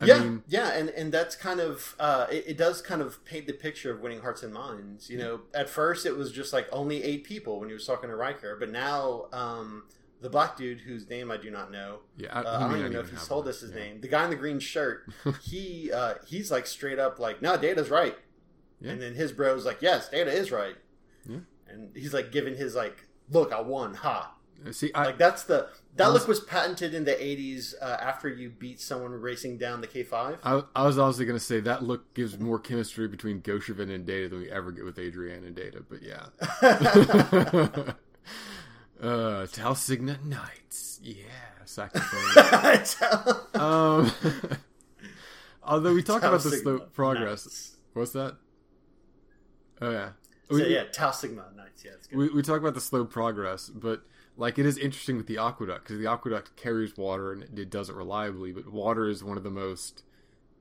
[0.00, 3.24] I yeah, mean, yeah, and and that's kind of uh, it, it, does kind of
[3.24, 5.10] paint the picture of winning hearts and minds.
[5.10, 8.08] You know, at first it was just like only eight people when he was talking
[8.08, 9.84] to Riker, but now um,
[10.20, 12.00] the black dude whose name I do not know.
[12.16, 13.76] Yeah, I, uh, I don't even know if he's told us his yeah.
[13.76, 14.00] name.
[14.00, 15.08] The guy in the green shirt,
[15.42, 18.16] he uh, he's like straight up like, no, Data's right.
[18.80, 18.92] Yeah.
[18.92, 20.76] And then his bro's like, yes, Data is right.
[21.28, 21.38] Yeah.
[21.68, 24.34] And he's like giving his like, look, I won, ha.
[24.72, 28.28] See, I, like that's the that was, look was patented in the '80s uh, after
[28.28, 30.38] you beat someone racing down the K5.
[30.42, 34.04] I, I was honestly going to say that look gives more chemistry between Gosheven and
[34.04, 35.84] Data than we ever get with Adrian and Data.
[35.88, 36.26] But yeah,
[39.02, 41.24] uh, Tau Cygna Nights, yeah,
[41.64, 43.34] saxophone.
[43.54, 44.10] um,
[45.62, 47.76] although we talk Tau about the slow progress, Nights.
[47.94, 48.36] what's that?
[49.80, 50.10] Oh yeah.
[50.48, 51.84] So, we, yeah, Tau Cygna Nights.
[51.84, 54.02] Yeah, we we talk about the slow progress, but
[54.36, 57.88] like it is interesting with the aqueduct because the aqueduct carries water and it does
[57.90, 60.02] it reliably, but water is one of the most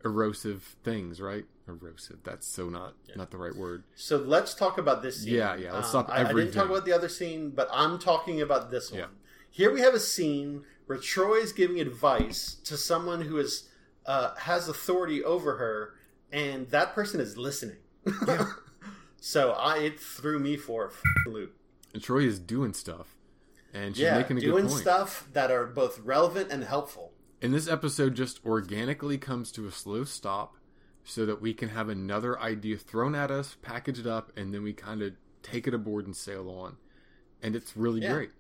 [0.04, 1.46] erosive things, right?
[1.68, 2.20] Erosive.
[2.24, 3.16] That's so not yeah.
[3.16, 3.84] not the right word.
[3.96, 5.36] So let's talk about this scene.
[5.36, 5.74] Yeah, yeah.
[5.74, 6.10] Let's um, stop.
[6.10, 6.28] Everything.
[6.28, 9.02] I, I, didn't talk about the other scene, but I'm talking about this one.
[9.02, 9.08] Yeah.
[9.50, 13.70] Here we have a scene where Troi is giving advice to someone who is
[14.06, 15.96] uh, has authority over her,
[16.32, 17.78] and that person is listening.
[18.26, 18.46] Yeah.
[19.20, 20.92] so I it threw me for
[21.26, 21.56] a loop.
[21.94, 23.18] And Troi is doing stuff
[23.74, 24.82] and she's yeah, making a doing good point.
[24.82, 27.12] stuff that are both relevant and helpful.
[27.41, 30.56] And this episode just organically comes to a slow stop
[31.04, 34.63] so that we can have another idea thrown at us, package it up, and then
[34.63, 36.78] we kind of take it aboard and sail on.
[37.41, 38.13] And it's really yeah.
[38.13, 38.32] great.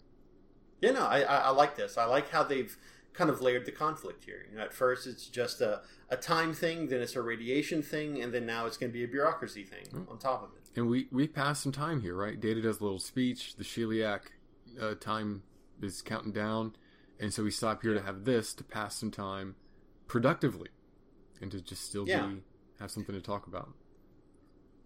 [0.81, 1.97] Yeah, no, I, I, I, like this.
[1.97, 2.75] I like how they've
[3.13, 4.45] kind of layered the conflict here.
[4.51, 8.21] You know, at first it's just a, a time thing, then it's a radiation thing,
[8.21, 10.11] and then now it's going to be a bureaucracy thing mm.
[10.11, 10.63] on top of it.
[10.77, 12.39] And we, we pass some time here, right?
[12.39, 13.55] Data does a little speech.
[13.55, 14.21] The Sheliak
[14.79, 15.43] uh, time
[15.81, 16.75] is counting down,
[17.19, 19.55] and so we stop here to have this to pass some time
[20.07, 20.69] productively,
[21.41, 22.25] and to just still yeah.
[22.25, 22.41] be
[22.79, 23.73] have something to talk about.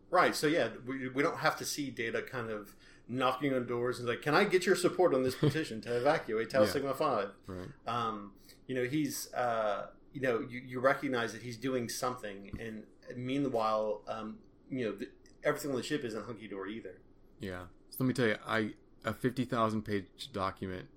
[0.10, 0.36] Right.
[0.36, 2.76] So yeah, we, we don't have to see Data kind of
[3.08, 6.50] knocking on doors and like, "Can I get your support on this petition to evacuate
[6.50, 6.67] Tau yeah.
[6.70, 7.30] Cygna Five?
[7.48, 7.67] Right.
[7.88, 8.34] Um,
[8.67, 12.84] you know, he's uh, you know you, you recognize that he's doing something, and
[13.15, 14.38] meanwhile, um,
[14.70, 15.08] you know, the,
[15.44, 16.96] everything on the ship isn't hunky dory either.
[17.39, 17.63] Yeah.
[17.89, 20.88] So let me tell you, I a 50,000 page document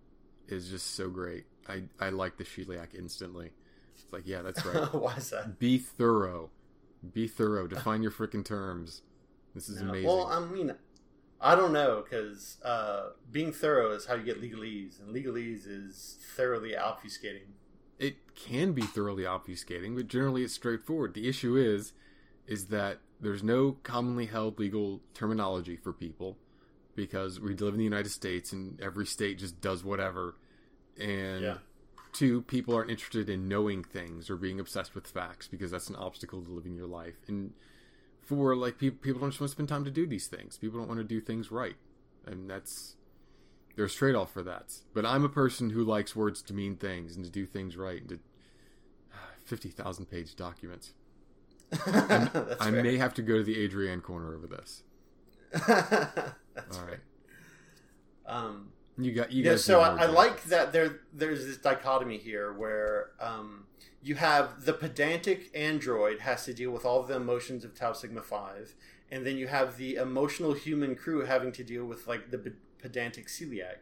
[0.49, 1.45] is just so great.
[1.69, 3.53] I, I like the Sheliak instantly.
[3.95, 4.93] It's like, yeah, that's right.
[4.95, 5.59] Why is that?
[5.59, 6.51] Be thorough.
[7.13, 7.67] Be thorough.
[7.67, 9.03] Define your freaking terms.
[9.55, 9.91] This is no.
[9.91, 10.09] amazing.
[10.09, 10.75] Well, I mean,
[11.41, 16.19] I don't know because uh, being thorough is how you get legalese, and legalese is
[16.37, 17.53] thoroughly obfuscating.
[17.99, 21.15] It can be thoroughly obfuscating, but generally it's straightforward.
[21.15, 21.93] The issue is,
[22.47, 26.37] is that there's no commonly held legal terminology for people
[26.95, 30.35] because we live in the United States and every state just does whatever.
[30.99, 31.55] And yeah.
[32.13, 35.97] two, people aren't interested in knowing things or being obsessed with facts because that's an
[35.97, 37.17] obstacle to living your life.
[37.29, 37.53] And
[38.25, 40.57] four, like people, people don't just want to spend time to do these things.
[40.57, 41.77] People don't want to do things right,
[42.27, 42.97] and that's
[43.77, 44.73] there's trade off for that.
[44.93, 48.01] But I'm a person who likes words to mean things and to do things right
[48.01, 48.15] and to
[49.13, 50.93] uh, fifty thousand page documents.
[51.87, 54.83] I may have to go to the Adrienne corner over this.
[56.55, 57.01] That's All right.
[58.27, 59.45] Um, you got you.
[59.45, 61.01] Yeah, so I, I like that there.
[61.12, 63.67] There's this dichotomy here where um,
[64.03, 68.23] you have the pedantic android has to deal with all the emotions of Tau Cygna
[68.23, 68.75] Five,
[69.11, 73.27] and then you have the emotional human crew having to deal with like the pedantic
[73.27, 73.79] Sheliak.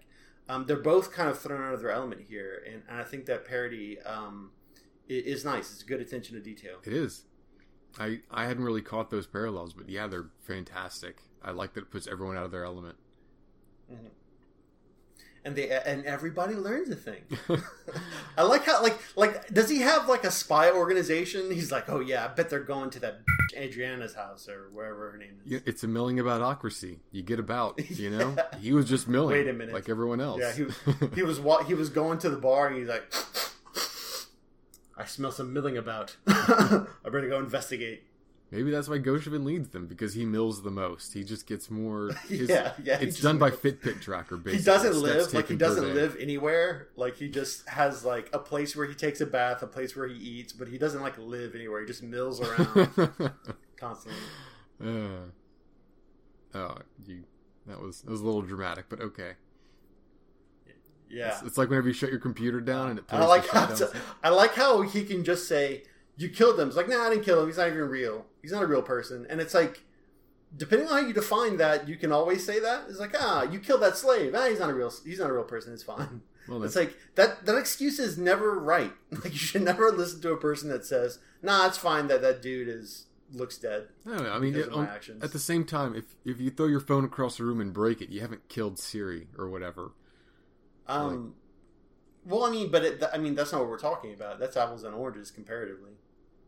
[0.48, 3.26] Um, they're both kind of thrown out of their element here, and, and I think
[3.26, 4.50] that parody um,
[5.08, 5.72] is nice.
[5.72, 6.78] It's good attention to detail.
[6.84, 7.24] It is.
[7.98, 11.22] I I hadn't really caught those parallels, but yeah, they're fantastic.
[11.44, 12.96] I like that it puts everyone out of their element.
[13.92, 14.06] Mm-hmm.
[15.44, 17.22] And they and everybody learns a thing.
[18.38, 21.50] I like how like like does he have like a spy organization?
[21.50, 23.22] He's like, oh yeah, I bet they're going to that
[23.56, 25.50] Adriana's house or wherever her name is.
[25.50, 26.98] Yeah, it's a milling about ocracy.
[27.10, 28.34] You get about, you know.
[28.36, 28.58] yeah.
[28.60, 29.36] He was just milling.
[29.36, 30.40] Wait a minute, like everyone else.
[30.40, 30.76] Yeah, he was
[31.12, 33.12] he was he was going to the bar and he's like,
[34.96, 36.16] I smell some milling about.
[36.28, 38.04] I better go investigate.
[38.52, 41.14] Maybe that's why Gosheven leads them because he mills the most.
[41.14, 42.10] He just gets more.
[42.28, 42.98] His, yeah, yeah.
[43.00, 44.36] It's done by Fitbit tracker.
[44.36, 46.88] Basically, he doesn't live like he doesn't live anywhere.
[46.94, 50.06] Like he just has like a place where he takes a bath, a place where
[50.06, 51.80] he eats, but he doesn't like live anywhere.
[51.80, 52.92] He just mills around
[53.78, 54.20] constantly.
[54.84, 55.30] Uh,
[56.54, 57.24] oh, you.
[57.66, 59.32] That was that was a little dramatic, but okay.
[61.08, 63.06] Yeah, it's, it's like whenever you shut your computer down and it.
[63.08, 65.84] I like how to, I like how he can just say
[66.18, 66.68] you killed him.
[66.68, 67.46] It's like, nah, I didn't kill him.
[67.46, 68.26] He's not even real.
[68.42, 69.26] He's not a real person.
[69.30, 69.84] And it's like,
[70.56, 72.84] depending on how you define that, you can always say that.
[72.88, 74.34] It's like, ah, you killed that slave.
[74.36, 74.92] Ah, he's not a real.
[75.04, 75.72] He's not a real person.
[75.72, 76.22] It's fine.
[76.48, 77.46] Well, it's like that.
[77.46, 78.92] That excuse is never right.
[79.12, 82.42] Like you should never listen to a person that says, "Nah, it's fine that that
[82.42, 84.26] dude is looks dead." I.
[84.26, 84.88] I mean, it, um,
[85.22, 88.02] at the same time, if if you throw your phone across the room and break
[88.02, 89.92] it, you haven't killed Siri or whatever.
[90.88, 91.06] Um.
[91.06, 91.34] Like,
[92.24, 94.38] well, I mean, but it, I mean, that's not what we're talking about.
[94.38, 95.92] That's apples and oranges comparatively.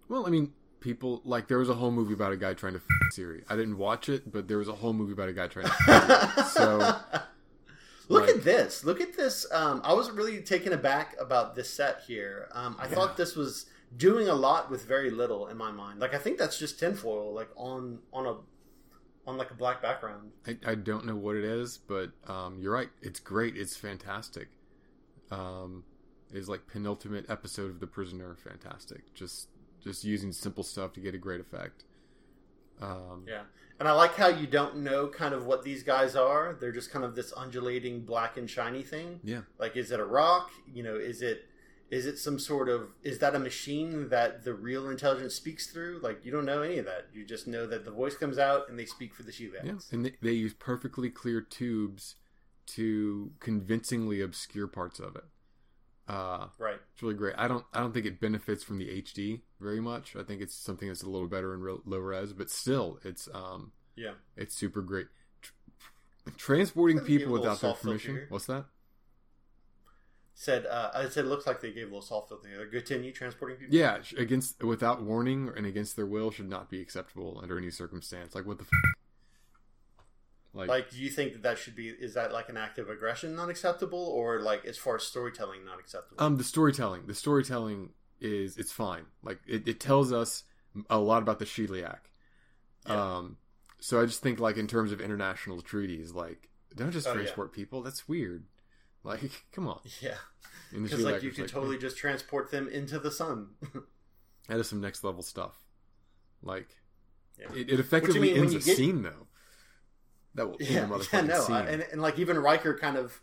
[0.08, 0.52] Well, I mean,
[0.84, 3.42] people like there was a whole movie about a guy trying to f- Siri.
[3.48, 5.72] I didn't watch it, but there was a whole movie about a guy trying to.
[5.88, 6.76] F- so
[8.08, 8.84] look like, at this.
[8.84, 9.46] Look at this.
[9.50, 12.48] Um, I was really taken aback about this set here.
[12.52, 12.94] Um, I yeah.
[12.94, 13.66] thought this was
[13.96, 16.00] doing a lot with very little in my mind.
[16.00, 18.36] Like I think that's just tinfoil, like on on a
[19.26, 20.32] on like a black background.
[20.46, 22.90] I, I don't know what it is, but um, you're right.
[23.00, 23.56] It's great.
[23.56, 24.48] It's fantastic.
[25.30, 25.84] Um,
[26.30, 28.36] is like penultimate episode of The Prisoner.
[28.36, 29.14] Fantastic.
[29.14, 29.48] Just
[29.84, 31.84] just using simple stuff to get a great effect.
[32.80, 33.42] Um, yeah,
[33.78, 36.56] and I like how you don't know kind of what these guys are.
[36.58, 39.20] They're just kind of this undulating black and shiny thing.
[39.22, 40.50] Yeah, like is it a rock?
[40.72, 41.44] You know, is it
[41.90, 46.00] is it some sort of is that a machine that the real intelligence speaks through?
[46.02, 47.08] Like you don't know any of that.
[47.12, 49.64] You just know that the voice comes out and they speak for the Sheliaks.
[49.64, 52.16] Yeah, and they, they use perfectly clear tubes
[52.66, 55.24] to convincingly obscure parts of it.
[56.08, 56.76] Uh, right.
[56.92, 57.34] It's really great.
[57.38, 60.14] I don't I don't think it benefits from the HD very much.
[60.14, 63.28] I think it's something that's a little better in real, low res, but still, it's
[63.34, 65.06] um yeah, it's super great.
[66.36, 68.26] transporting people without their permission.
[68.28, 68.66] What's that?
[70.36, 72.48] Said uh, I said it looks like they gave a little soft filter.
[72.56, 73.74] They're continue transporting people.
[73.74, 78.34] Yeah, against without warning and against their will should not be acceptable under any circumstance.
[78.34, 78.64] Like what the.
[78.64, 78.70] F-
[80.52, 81.88] like, like, do you think that that should be?
[81.88, 85.64] Is that like an act of aggression not acceptable, or like as far as storytelling
[85.64, 86.22] not acceptable?
[86.22, 89.04] Um, the storytelling, the storytelling is it's fine.
[89.22, 90.44] Like it, it tells us
[90.90, 91.98] a lot about the Sheliak.
[92.86, 93.16] Yeah.
[93.16, 93.36] Um,
[93.80, 97.50] so I just think like in terms of international treaties, like don't just oh, transport
[97.52, 97.56] yeah.
[97.56, 97.82] people.
[97.82, 98.44] That's weird.
[99.02, 99.80] Like, come on.
[100.00, 100.16] Yeah.
[100.72, 103.50] Because like you could like, totally just transport them into the sun.
[104.48, 105.54] that is some next level stuff.
[106.42, 106.68] Like,
[107.38, 107.46] yeah.
[107.54, 108.76] it, it effectively ends a get...
[108.76, 109.28] scene though.
[110.34, 113.20] That will yeah, yeah no, I, and, and like even Riker kind of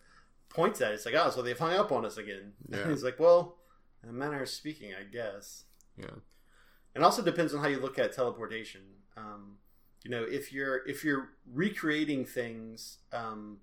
[0.47, 0.95] points at it.
[0.95, 2.53] It's like, oh, so they've hung up on us again.
[2.69, 2.89] Yeah.
[2.89, 3.57] he's like, well,
[4.09, 5.65] a manner of speaking, I guess.
[5.97, 6.19] Yeah.
[6.95, 8.81] And also depends on how you look at teleportation.
[9.15, 9.57] Um,
[10.03, 13.57] you know, if you're if you're recreating things um,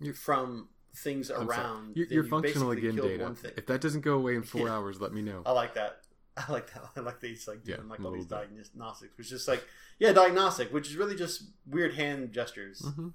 [0.00, 3.34] you're, from things I'm around, you're, you're you functional again, data.
[3.56, 4.74] If that doesn't go away in four yeah.
[4.74, 5.42] hours, let me know.
[5.46, 6.00] I like that.
[6.36, 6.84] I like that.
[6.96, 8.50] I like these like doing yeah, like all these bit.
[8.52, 9.64] diagnostics, which is just like
[9.98, 12.82] yeah, diagnostic, which is really just weird hand gestures.
[12.82, 13.08] Mm-hmm.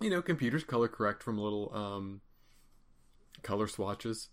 [0.00, 2.20] You know, computers color correct from little um,
[3.42, 4.28] color swatches.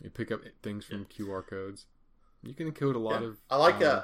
[0.00, 1.26] You pick up things from yeah.
[1.26, 1.86] QR codes.
[2.42, 3.28] You can encode a lot yeah.
[3.28, 3.36] of.
[3.50, 4.02] I like um, uh,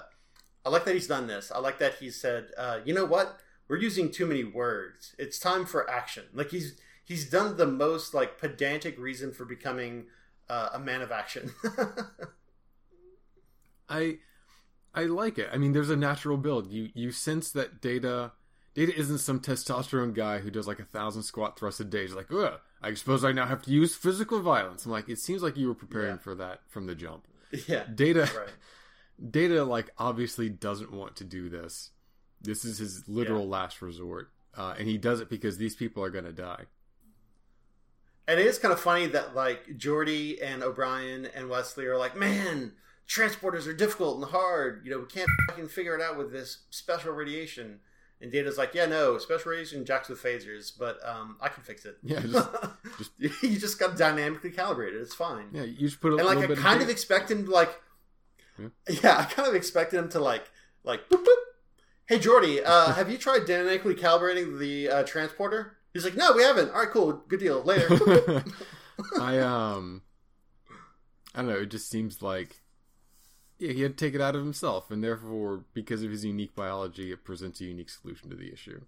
[0.64, 1.50] I like that he's done this.
[1.54, 3.40] I like that he said, uh, you know what?
[3.68, 5.14] We're using too many words.
[5.18, 6.24] It's time for action.
[6.34, 10.06] Like he's he's done the most like pedantic reason for becoming
[10.48, 11.52] uh, a man of action.
[13.88, 14.18] I
[14.94, 15.48] I like it.
[15.52, 16.70] I mean, there's a natural build.
[16.70, 18.32] You you sense that Data
[18.76, 22.02] Data isn't some testosterone guy who does like a thousand squat thrusts a day.
[22.02, 24.84] He's like, ugh, I suppose I now have to use physical violence.
[24.84, 26.18] I'm like, it seems like you were preparing yeah.
[26.18, 27.26] for that from the jump.
[27.68, 27.84] Yeah.
[27.94, 29.30] Data right.
[29.30, 31.92] Data like obviously doesn't want to do this.
[32.42, 33.52] This is his literal yeah.
[33.52, 34.30] last resort.
[34.54, 36.64] Uh, and he does it because these people are gonna die.
[38.28, 42.14] And it is kind of funny that like Geordi and O'Brien and Wesley are like,
[42.14, 42.72] man,
[43.08, 44.82] transporters are difficult and hard.
[44.84, 47.80] You know, we can't fucking figure it out with this special radiation.
[48.20, 51.84] And Data's like, yeah, no, special radiation jacks with phasers, but um, I can fix
[51.84, 51.98] it.
[52.02, 52.48] Yeah, just,
[53.20, 55.02] just you just got to dynamically calibrate it.
[55.02, 55.48] It's fine.
[55.52, 57.78] Yeah, you just put a and like I kind of, expect him to like.
[58.58, 58.68] Yeah.
[59.02, 60.50] yeah, I kind of expected him to like
[60.82, 61.36] like boop boop.
[62.08, 65.76] Hey Geordi, uh, have you tried dynamically calibrating the uh, transporter?
[65.92, 66.70] He's like, no, we haven't.
[66.70, 67.62] All right, cool, good deal.
[67.62, 67.88] Later.
[69.20, 70.02] I um,
[71.34, 71.58] I don't know.
[71.58, 72.62] It just seems like
[73.58, 77.10] he had to take it out of himself, and therefore, because of his unique biology,
[77.10, 78.82] it presents a unique solution to the issue.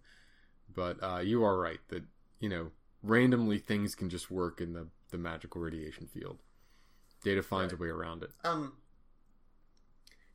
[0.74, 2.04] But uh, you are right that
[2.38, 2.70] you know
[3.02, 6.38] randomly things can just work in the the magical radiation field.
[7.24, 7.80] Data finds right.
[7.80, 8.30] a way around it.
[8.44, 8.74] Um.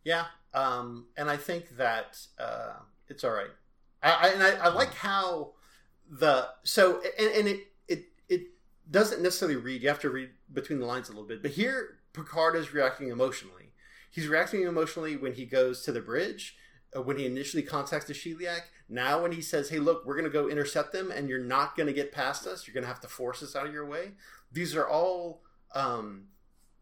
[0.04, 0.26] Yeah.
[0.54, 1.08] Um.
[1.16, 2.74] And I think that uh,
[3.08, 3.52] it's all right.
[4.02, 5.52] I, I and I, I like how
[6.10, 8.42] the so and, and it it it
[8.90, 9.82] doesn't necessarily read.
[9.82, 11.42] You have to read between the lines a little bit.
[11.42, 13.63] But here, Picard is reacting emotionally.
[14.14, 16.56] He's reacting emotionally when he goes to the bridge.
[16.96, 20.26] Uh, when he initially contacts the Sheliak, now when he says, "Hey, look, we're going
[20.26, 22.68] to go intercept them, and you're not going to get past us.
[22.68, 24.12] You're going to have to force us out of your way."
[24.52, 25.42] These are all
[25.74, 26.26] um,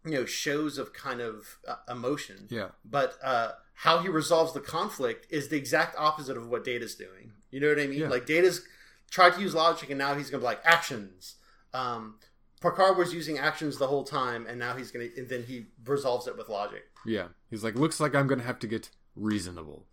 [0.04, 2.48] you know shows of kind of uh, emotion.
[2.50, 2.70] Yeah.
[2.84, 7.32] But uh, how he resolves the conflict is the exact opposite of what Data's doing.
[7.50, 8.00] You know what I mean?
[8.00, 8.10] Yeah.
[8.10, 8.66] Like Data's
[9.10, 11.36] tried to use logic, and now he's gonna be like actions.
[11.74, 12.16] Um,
[12.62, 16.28] Picard was using actions the whole time, and now he's gonna, and then he resolves
[16.28, 16.84] it with logic.
[17.06, 19.88] Yeah, he's like, looks like I'm gonna have to get reasonable.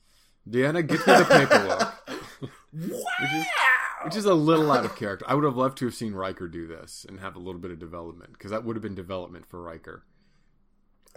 [0.48, 1.80] Deanna, get to the paperwork.
[2.10, 2.48] wow!
[3.20, 3.46] which, is,
[4.04, 5.24] which is a little out of character.
[5.28, 7.70] I would have loved to have seen Riker do this and have a little bit
[7.70, 10.04] of development because that would have been development for Riker.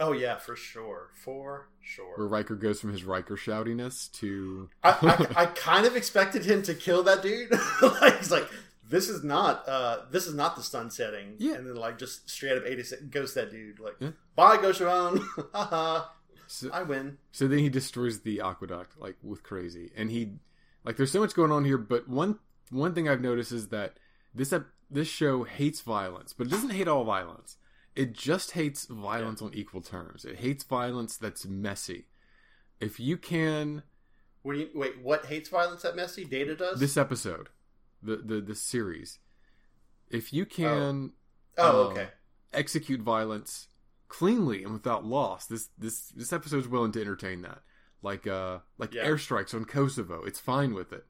[0.00, 2.16] Oh yeah, for sure, for sure.
[2.16, 6.62] Where Riker goes from his Riker shoutiness to I, I, I kind of expected him
[6.62, 7.52] to kill that dude.
[8.00, 8.48] like he's like,
[8.88, 11.34] this is not uh this is not the stun setting.
[11.38, 13.78] Yeah, and then like just straight up eighty ghost that dude.
[13.78, 14.10] Like, yeah.
[14.34, 15.24] bye, Gosheven.
[16.46, 17.18] so, I win.
[17.30, 20.32] So then he destroys the aqueduct like with crazy, and he
[20.84, 21.78] like there's so much going on here.
[21.78, 22.38] But one
[22.70, 23.98] one thing I've noticed is that
[24.34, 24.52] this
[24.90, 27.56] this show hates violence, but it doesn't hate all violence.
[27.94, 29.48] It just hates violence yeah.
[29.48, 30.24] on equal terms.
[30.24, 32.06] It hates violence that's messy.
[32.80, 33.82] If you can,
[34.42, 35.00] what do you wait?
[35.02, 36.24] What hates violence that messy?
[36.24, 37.48] Data does this episode,
[38.02, 39.18] the the the series.
[40.10, 41.12] If you can,
[41.56, 42.08] oh, oh um, okay,
[42.52, 43.68] execute violence
[44.12, 45.46] cleanly and without loss.
[45.46, 47.60] This this this episode is willing to entertain that.
[48.02, 49.06] Like uh like yeah.
[49.06, 51.06] airstrikes on Kosovo, it's fine with it.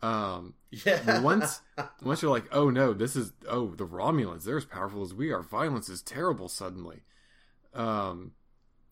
[0.00, 1.20] Um, yeah.
[1.22, 1.60] once
[2.02, 5.32] once you're like, oh no, this is oh the Romulans, they're as powerful as we
[5.32, 5.42] are.
[5.42, 6.48] Violence is terrible.
[6.48, 7.02] Suddenly,
[7.74, 8.32] um,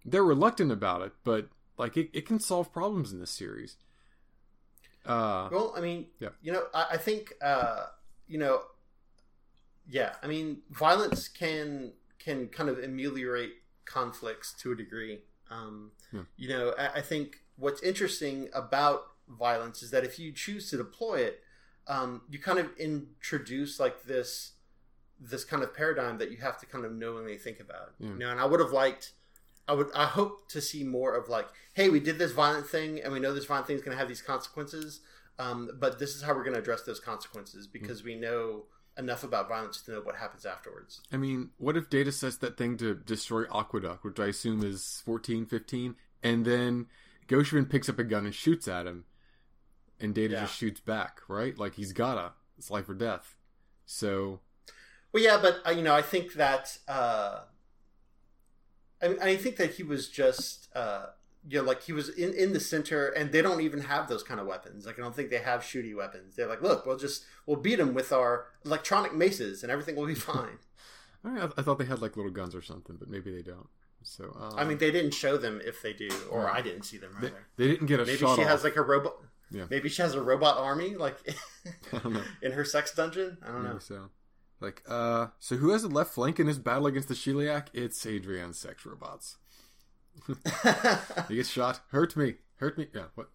[0.05, 3.77] they're reluctant about it, but like it, it can solve problems in this series.
[5.07, 6.31] Uh, well, I mean, yeah.
[6.43, 7.87] you know, I, I think, uh,
[8.27, 8.63] you know,
[9.89, 13.53] yeah, I mean, violence can can kind of ameliorate
[13.85, 15.21] conflicts to a degree.
[15.51, 16.23] Um, yeah.
[16.37, 20.77] You know, I, I think what's interesting about violence is that if you choose to
[20.77, 21.41] deploy it,
[21.87, 24.53] um, you kind of introduce like this
[25.21, 27.93] this kind of paradigm that you have to kind of knowingly think about.
[27.99, 28.09] Yeah.
[28.09, 29.13] You know, and I would have liked
[29.67, 33.01] I would I hope to see more of like, hey, we did this violent thing
[33.01, 35.01] and we know this violent thing is gonna have these consequences.
[35.39, 38.65] Um, but this is how we're gonna address those consequences because mm we know
[38.97, 41.01] enough about violence to know what happens afterwards.
[41.11, 45.03] I mean, what if Data sets that thing to destroy Aqueduct, which I assume is
[45.05, 46.87] 14, 15, and then
[47.27, 49.05] Gosheven picks up a gun and shoots at him
[50.01, 50.41] and Data yeah.
[50.41, 51.59] just shoots back, right?
[51.59, 52.33] Like he's gotta.
[52.59, 53.35] It's life or death.
[53.87, 54.41] So.
[55.13, 57.41] Well, yeah, but uh, you know, I think that uh,
[59.05, 61.07] I, I think that he was just uh,
[61.49, 64.23] you know, like he was in in the center, and they don't even have those
[64.23, 64.87] kind of weapons.
[64.87, 66.37] Like I don't think they have shooty weapons.
[66.37, 70.07] They're like, look, we'll just we'll beat them with our electronic maces, and everything will
[70.07, 70.59] be fine.
[71.25, 73.69] I, I thought they had like little guns or something, but maybe they don't.
[74.03, 76.51] So um, I mean, they didn't show them if they do, or.
[76.51, 77.17] I didn't see them.
[77.21, 78.05] They, they, didn't get a.
[78.05, 78.39] Maybe she off.
[78.39, 79.17] has like a robot.
[79.51, 79.65] Yeah.
[79.71, 81.17] Maybe she has a robot army, like
[82.43, 83.39] in her sex dungeon.
[83.43, 83.79] I don't Maybe know.
[83.79, 84.11] So,
[84.65, 87.67] like, uh, so who has the left flank in his battle against the Sheliak?
[87.73, 89.37] It's Adrian's sex robots.
[91.29, 91.81] he gets shot.
[91.91, 92.37] Hurt me.
[92.57, 92.89] Hurt me.
[92.95, 93.07] Yeah.
[93.15, 93.31] What?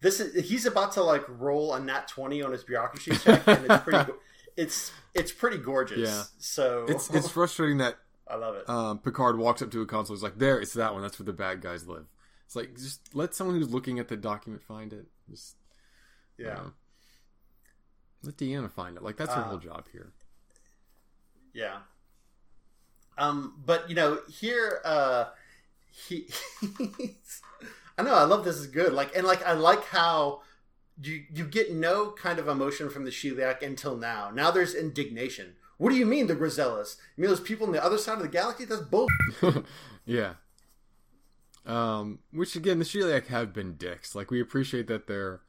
[0.00, 3.66] This is he's about to like roll a nat twenty on his bureaucracy check, and
[3.68, 4.12] it's pretty.
[4.56, 6.08] it's it's pretty gorgeous.
[6.08, 6.22] Yeah.
[6.38, 8.68] So it's it's frustrating that I love it.
[8.68, 10.16] Um, Picard walks up to a console.
[10.16, 11.02] He's like, "There, it's that one.
[11.02, 12.06] That's where the bad guys live."
[12.46, 15.06] It's like just let someone who's looking at the document find it.
[15.28, 15.56] Just
[16.38, 16.54] yeah.
[16.54, 16.70] Uh,
[18.22, 19.02] let Deanna find it.
[19.02, 20.12] Like that's her uh, whole job here.
[21.52, 21.78] Yeah.
[23.18, 25.26] Um, but you know, here uh
[25.90, 26.28] he
[27.98, 28.92] I know, I love this is good.
[28.92, 30.42] Like and like I like how
[31.02, 34.30] you you get no kind of emotion from the Sheliak until now.
[34.30, 35.54] Now there's indignation.
[35.76, 36.96] What do you mean the Grizzelas?
[37.16, 38.66] You mean those people on the other side of the galaxy?
[38.66, 39.08] That's bull.
[40.04, 40.34] yeah,
[41.66, 44.14] um, which again, the Sheliak have been dicks.
[44.14, 45.40] Like we appreciate that they're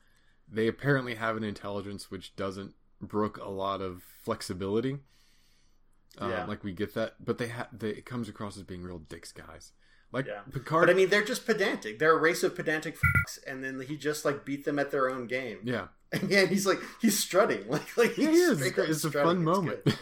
[0.51, 4.97] they apparently have an intelligence which doesn't brook a lot of flexibility.
[6.17, 6.45] Um, yeah.
[6.45, 9.31] Like we get that, but they have they it comes across as being real dicks,
[9.31, 9.71] guys.
[10.11, 10.41] Like Yeah.
[10.51, 10.87] Picard.
[10.87, 11.99] But I mean, they're just pedantic.
[11.99, 15.09] They're a race of pedantic fucks, and then he just like beat them at their
[15.09, 15.59] own game.
[15.63, 18.77] yeah, And yeah, he's like he's strutting, like like yeah, he's he is.
[18.77, 19.79] It's, a fun moment.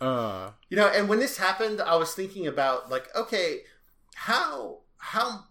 [0.00, 3.60] uh, you know, and when this happened, I was thinking about like, okay,
[4.14, 5.44] how how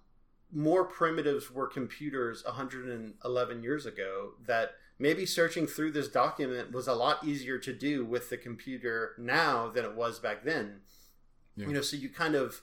[0.51, 6.93] more primitives were computers 111 years ago that maybe searching through this document was a
[6.93, 10.81] lot easier to do with the computer now than it was back then.
[11.55, 11.67] Yeah.
[11.67, 12.61] You know, so you kind of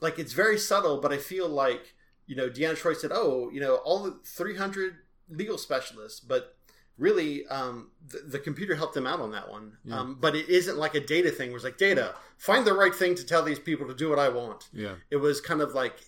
[0.00, 1.94] like it's very subtle, but I feel like
[2.26, 4.96] you know Deanna Troi said, "Oh, you know, all the 300
[5.30, 6.54] legal specialists," but
[6.98, 9.76] really, um, the, the computer helped them out on that one.
[9.84, 10.00] Yeah.
[10.00, 11.50] Um, but it isn't like a data thing.
[11.50, 14.18] Where it's like data, find the right thing to tell these people to do what
[14.18, 14.68] I want.
[14.72, 16.00] yeah, It was kind of like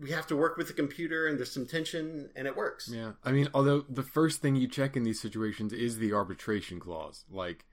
[0.00, 2.90] we have to work with the computer, and there's some tension, and it works.
[2.92, 3.12] yeah.
[3.24, 7.24] I mean, although the first thing you check in these situations is the arbitration clause.
[7.30, 7.64] Like,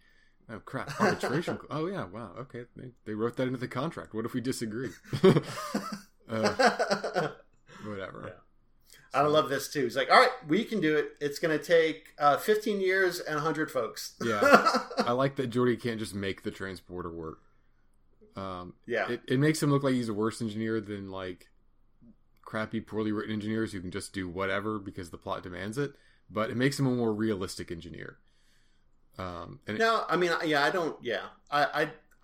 [0.50, 1.58] oh crap, arbitration.
[1.58, 2.32] cla- oh yeah, wow.
[2.40, 4.14] Okay, they, they wrote that into the contract.
[4.14, 4.90] What if we disagree?
[5.24, 5.30] uh,
[7.86, 8.24] whatever.
[8.28, 8.42] Yeah.
[9.14, 9.84] I love this too.
[9.84, 11.12] He's like, "All right, we can do it.
[11.22, 14.42] It's going to take uh, 15 years and 100 folks." Yeah.
[14.98, 17.40] I like that Geordi can't just make the transporter work.
[18.36, 19.10] Um, yeah.
[19.10, 21.48] it, it makes him look like he's a worse engineer than like
[22.46, 25.94] crappy, poorly written engineers who can just do whatever because the plot demands it.
[26.30, 28.18] But it makes him a more realistic engineer.
[29.18, 31.02] Um, and it- No, I mean, yeah, I don't.
[31.04, 31.64] Yeah, I,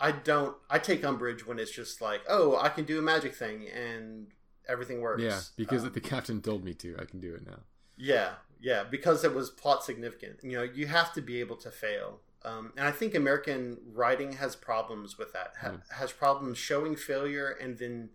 [0.00, 0.56] I, I don't.
[0.68, 4.28] I take umbrage when it's just like, oh, I can do a magic thing and
[4.68, 5.22] everything works.
[5.22, 7.60] yeah, because Um, the captain told me to, I can do it now.
[7.96, 10.40] yeah, yeah, because it was plot significant.
[10.42, 12.20] You know, you have to be able to fail.
[12.44, 15.54] Um, and I think American writing has problems with that.
[15.60, 18.10] Ha- Has problems showing failure and then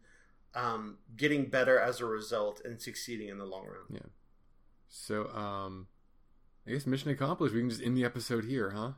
[0.56, 3.84] um, getting better as a result and succeeding in the long run.
[3.90, 4.10] Yeah.
[4.90, 5.88] So, um,
[6.66, 7.54] I guess mission accomplished.
[7.54, 8.92] We can just end the episode here, huh?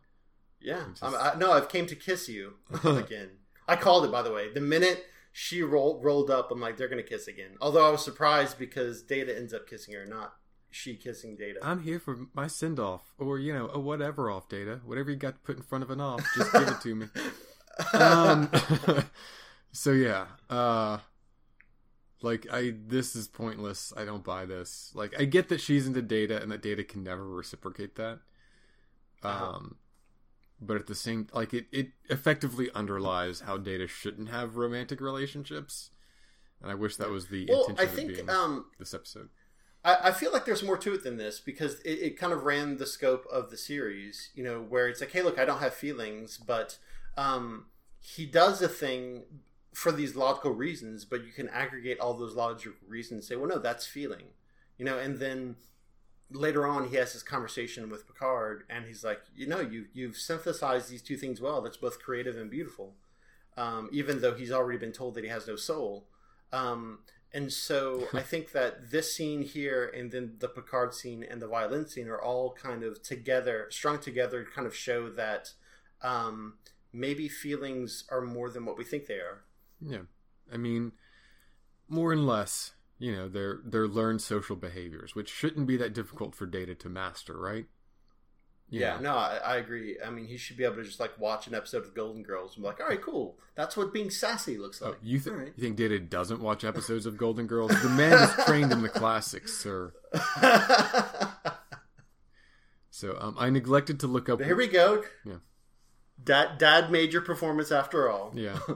[0.62, 0.84] Yeah.
[0.92, 3.30] Just- I'm, I, no, I've came to kiss you again.
[3.68, 4.52] I called it, by the way.
[4.52, 7.52] The minute she rolled rolled up, I'm like, they're gonna kiss again.
[7.62, 10.34] Although I was surprised because Data ends up kissing her, not
[10.72, 11.60] she kissing Data.
[11.62, 15.18] I'm here for my send off, or you know, a whatever off data, whatever you
[15.18, 17.08] got to put in front of an off, just give it to me.
[17.94, 18.50] um
[19.72, 20.98] so yeah uh
[22.22, 23.94] like i this is pointless.
[23.96, 24.92] I don't buy this.
[24.94, 28.20] Like i get that she's into data and that data can never reciprocate that.
[29.22, 29.46] Uh-huh.
[29.46, 29.76] um
[30.62, 35.92] but at the same like it it effectively underlies how data shouldn't have romantic relationships.
[36.62, 39.30] And i wish that was the well, intention I of think being um, this episode.
[39.84, 42.44] I, I feel like there's more to it than this because it, it kind of
[42.44, 45.60] ran the scope of the series, you know, where it's like, hey, look, I don't
[45.60, 46.78] have feelings, but
[47.18, 47.68] um,
[48.00, 49.24] he does a thing
[49.80, 53.48] for these logical reasons, but you can aggregate all those logical reasons and say, well,
[53.48, 54.26] no, that's feeling,
[54.78, 55.56] you know, and then
[56.30, 60.18] later on he has this conversation with Picard and he's like, you know, you, you've
[60.18, 61.62] synthesized these two things well.
[61.62, 62.96] That's both creative and beautiful,
[63.56, 66.10] um, even though he's already been told that he has no soul.
[66.52, 67.00] Um,
[67.34, 71.48] and so I think that this scene here and then the Picard scene and the
[71.48, 75.54] violin scene are all kind of together, strung together, kind of show that
[76.02, 76.56] um,
[76.92, 79.44] maybe feelings are more than what we think they are.
[79.82, 80.02] Yeah
[80.54, 80.92] i mean
[81.88, 86.36] more and less you know they're they're learned social behaviors which shouldn't be that difficult
[86.36, 87.66] for data to master right
[88.70, 89.02] You Yeah, know?
[89.02, 89.98] no, I, I agree.
[90.06, 92.54] I mean, he should be able to just like watch an episode of Golden Girls
[92.56, 93.40] and be like, all right, cool.
[93.56, 95.00] That's what being sassy looks Oh, like.
[95.02, 95.52] you, th- All right.
[95.56, 97.72] you think Data doesn't watch episodes of Golden Girls?
[97.82, 99.92] The man is trained in the classics, sir.
[102.92, 104.42] So um, I neglected to look up.
[104.42, 105.04] Here we go.
[105.26, 105.36] Yeah.
[106.24, 108.34] Dad, dad made your performance after all.
[108.36, 108.60] Yeah.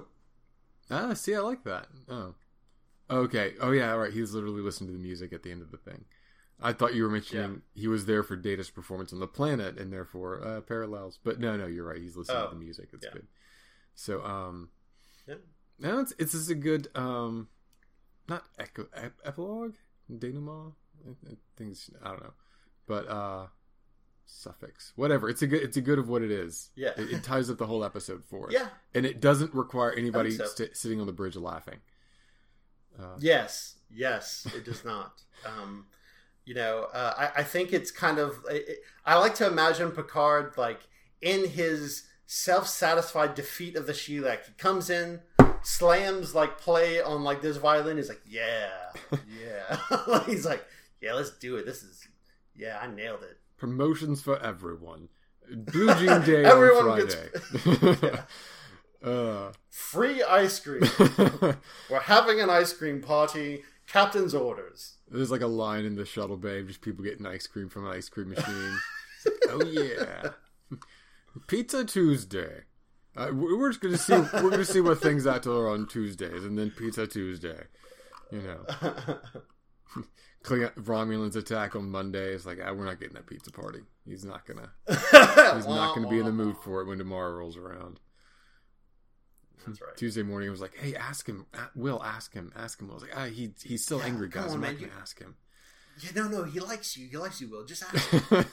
[0.92, 1.88] ah, see, I like that.
[2.10, 2.36] Oh.
[3.10, 3.54] Okay.
[3.60, 3.92] Oh, yeah.
[3.92, 4.14] All right.
[4.14, 6.06] He's literally listening to the music at the end of the thing.
[6.62, 9.92] I thought you were mentioning he was there for Data's performance on the planet and
[9.92, 11.20] therefore uh, parallels.
[11.24, 12.02] But no, no, you're right.
[12.02, 12.90] He's listening Oh, to the music.
[12.94, 13.12] It's yeah.
[13.14, 13.28] good.
[13.96, 14.70] So, um,
[15.28, 15.36] Yeah.
[15.80, 17.50] no, it's it's just a good um,
[18.30, 19.74] not echo ep- epilogue
[20.10, 20.74] denouement.
[21.06, 22.34] I- I Things I don't know,
[22.88, 23.48] but uh,
[24.26, 25.30] suffix whatever.
[25.30, 26.70] It's a good it's a good of what it is.
[26.76, 26.92] Yeah.
[26.98, 28.54] it, it ties up the whole episode for us.
[28.54, 28.68] Yeah.
[28.96, 30.46] and it doesn't require anybody so.
[30.46, 31.80] st- sitting on the bridge laughing.
[33.00, 35.22] Uh, Yes, yes, it does not.
[35.46, 35.88] Um,
[36.46, 38.40] you know, uh, I, I think it's kind of.
[38.50, 40.80] It, I like to imagine Picard like
[41.22, 44.46] in his self-satisfied defeat of the Sheliak.
[44.46, 45.20] He comes in,
[45.64, 47.98] slams like play on like this violin.
[47.98, 48.70] He's like, yeah,
[49.12, 50.24] yeah.
[50.26, 50.66] He's like,
[51.02, 51.66] yeah, let's do it.
[51.66, 52.08] This is,
[52.56, 53.38] yeah, I nailed it.
[53.68, 55.08] Promotions for everyone.
[55.56, 57.16] Blue Jean Day Everyone on gets-
[57.62, 58.20] Friday.
[59.02, 60.82] uh, Free ice cream.
[61.90, 63.64] We're having an ice cream party.
[63.88, 64.98] Captain's orders.
[65.10, 67.86] there's like a line in the shuttle bay of just people getting ice cream from
[67.86, 68.78] an ice cream machine.
[69.50, 70.30] Oh yeah,
[71.48, 72.64] Pizza Tuesday.
[73.16, 74.14] Uh, we're just gonna see.
[74.42, 77.64] We're gonna see what things till on Tuesdays, and then Pizza Tuesday.
[78.32, 78.66] You know,
[80.44, 83.80] Romulan's attack on Monday is like, ah, we're not getting that pizza party.
[84.06, 84.72] He's not gonna.
[84.90, 88.00] He's not gonna be in the mood for it when tomorrow rolls around.
[89.66, 89.96] That's right.
[89.96, 91.46] Tuesday morning, I was like, "Hey, ask him.
[91.76, 92.52] Will ask him.
[92.56, 94.50] Ask him." I was like, "Ah, he he's still Yeah, angry, guys.
[94.52, 95.36] on, I'm not gonna you- ask him."
[96.02, 97.08] Yeah, no, no, he likes you.
[97.08, 97.64] He likes you, Will.
[97.66, 98.46] Just ask him.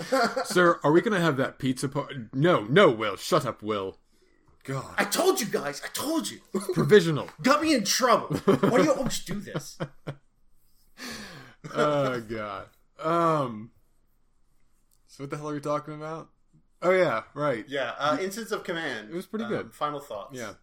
[0.46, 2.16] Sir, are we gonna have that pizza party?
[2.32, 3.16] No, no, Will.
[3.16, 3.98] Shut up, Will.
[4.64, 5.82] God, I told you guys.
[5.84, 6.40] I told you.
[6.72, 7.28] provisional.
[7.42, 8.36] Got me in trouble.
[8.38, 9.78] Why do you always do this?
[11.74, 12.68] oh God.
[12.98, 13.70] Um.
[15.06, 16.30] So what the hell are we talking about?
[16.80, 17.64] Oh yeah, right.
[17.68, 19.10] Yeah, uh, Ensigns of Command.
[19.10, 19.72] It was pretty Um, good.
[19.72, 20.38] Final thoughts.
[20.38, 20.54] Yeah.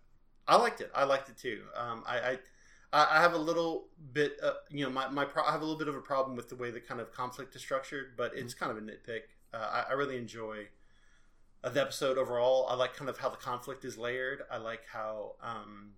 [0.48, 0.92] I liked it.
[0.96, 1.64] I liked it too.
[1.76, 2.32] Um, I, I,
[2.94, 5.66] I I have a little bit, uh, you know, my, my pro- I have a
[5.66, 8.34] little bit of a problem with the way the kind of conflict is structured, but
[8.36, 8.66] it's Mm-hmm.
[8.66, 9.22] kind of a nitpick.
[9.54, 10.68] Uh, I, I really enjoy
[11.64, 12.68] uh, the episode overall.
[12.70, 14.42] I like kind of how the conflict is layered.
[14.52, 15.92] I like how, um,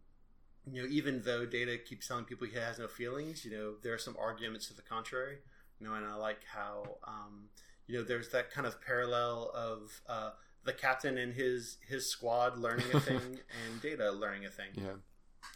[0.70, 3.94] you know, even though Data keeps telling people he has no feelings, you know, there
[3.94, 5.38] are some arguments to the contrary.
[5.80, 7.50] You know, and I like how, um,
[7.88, 10.32] you know, there's that kind of parallel of uh,
[10.64, 13.18] the captain and his his squad learning a thing
[13.66, 14.70] and Data learning a thing.
[14.74, 14.98] Yeah.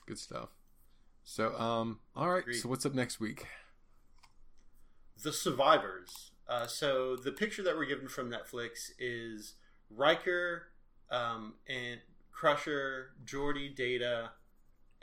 [0.08, 0.50] Good stuff.
[1.24, 2.42] So, um, all right.
[2.42, 2.56] Agreed.
[2.56, 3.46] So what's up next week?
[5.24, 6.32] The Survivors.
[6.48, 9.56] Uh, so the picture that we're given from Netflix is
[9.90, 10.68] Riker
[11.10, 12.00] um, and
[12.32, 14.32] Crusher, Geordi, Data,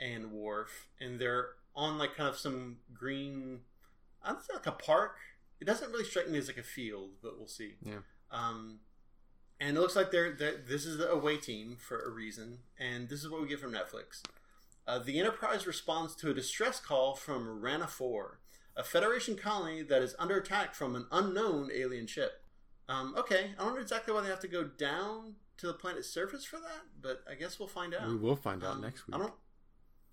[0.03, 3.61] and Worf, and they're on like kind of some green.
[4.21, 5.15] I don't know, like a park.
[5.59, 7.75] It doesn't really strike me as like a field, but we'll see.
[7.83, 7.99] Yeah.
[8.31, 8.79] Um,
[9.59, 13.07] and it looks like they're, they're this is the away team for a reason, and
[13.09, 14.21] this is what we get from Netflix.
[14.85, 18.39] Uh, the Enterprise responds to a distress call from Rana 4,
[18.75, 22.43] a Federation colony that is under attack from an unknown alien ship.
[22.89, 26.09] Um, okay, I don't know exactly why they have to go down to the planet's
[26.09, 28.09] surface for that, but I guess we'll find out.
[28.09, 29.15] We will find out Um, next week.
[29.15, 29.33] I don't.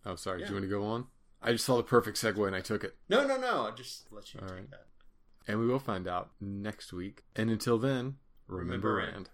[0.07, 0.40] Oh, sorry.
[0.40, 1.07] Do you want to go on?
[1.42, 2.96] I just saw the perfect segue and I took it.
[3.09, 3.66] No, no, no.
[3.66, 4.70] I just let you All take right.
[4.70, 4.86] that.
[5.48, 7.22] And we will find out next week.
[7.34, 9.12] And until then, remember, Remember Rand.
[9.14, 9.28] Rand.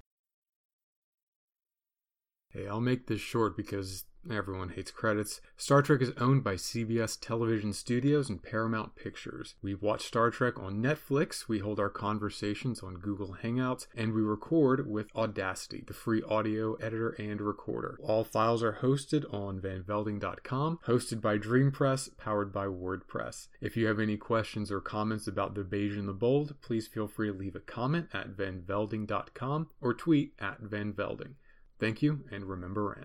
[2.50, 5.40] Hey, I'll make this short because everyone hates credits.
[5.56, 9.54] Star Trek is owned by CBS Television Studios and Paramount Pictures.
[9.62, 14.22] We watch Star Trek on Netflix, we hold our conversations on Google Hangouts, and we
[14.22, 17.98] record with Audacity, the free audio editor and recorder.
[18.02, 23.48] All files are hosted on vanvelding.com, hosted by DreamPress, powered by WordPress.
[23.60, 27.08] If you have any questions or comments about the Beige and the Bold, please feel
[27.08, 31.34] free to leave a comment at vanvelding.com or tweet at vanvelding.
[31.78, 33.04] Thank you, and remember Rand.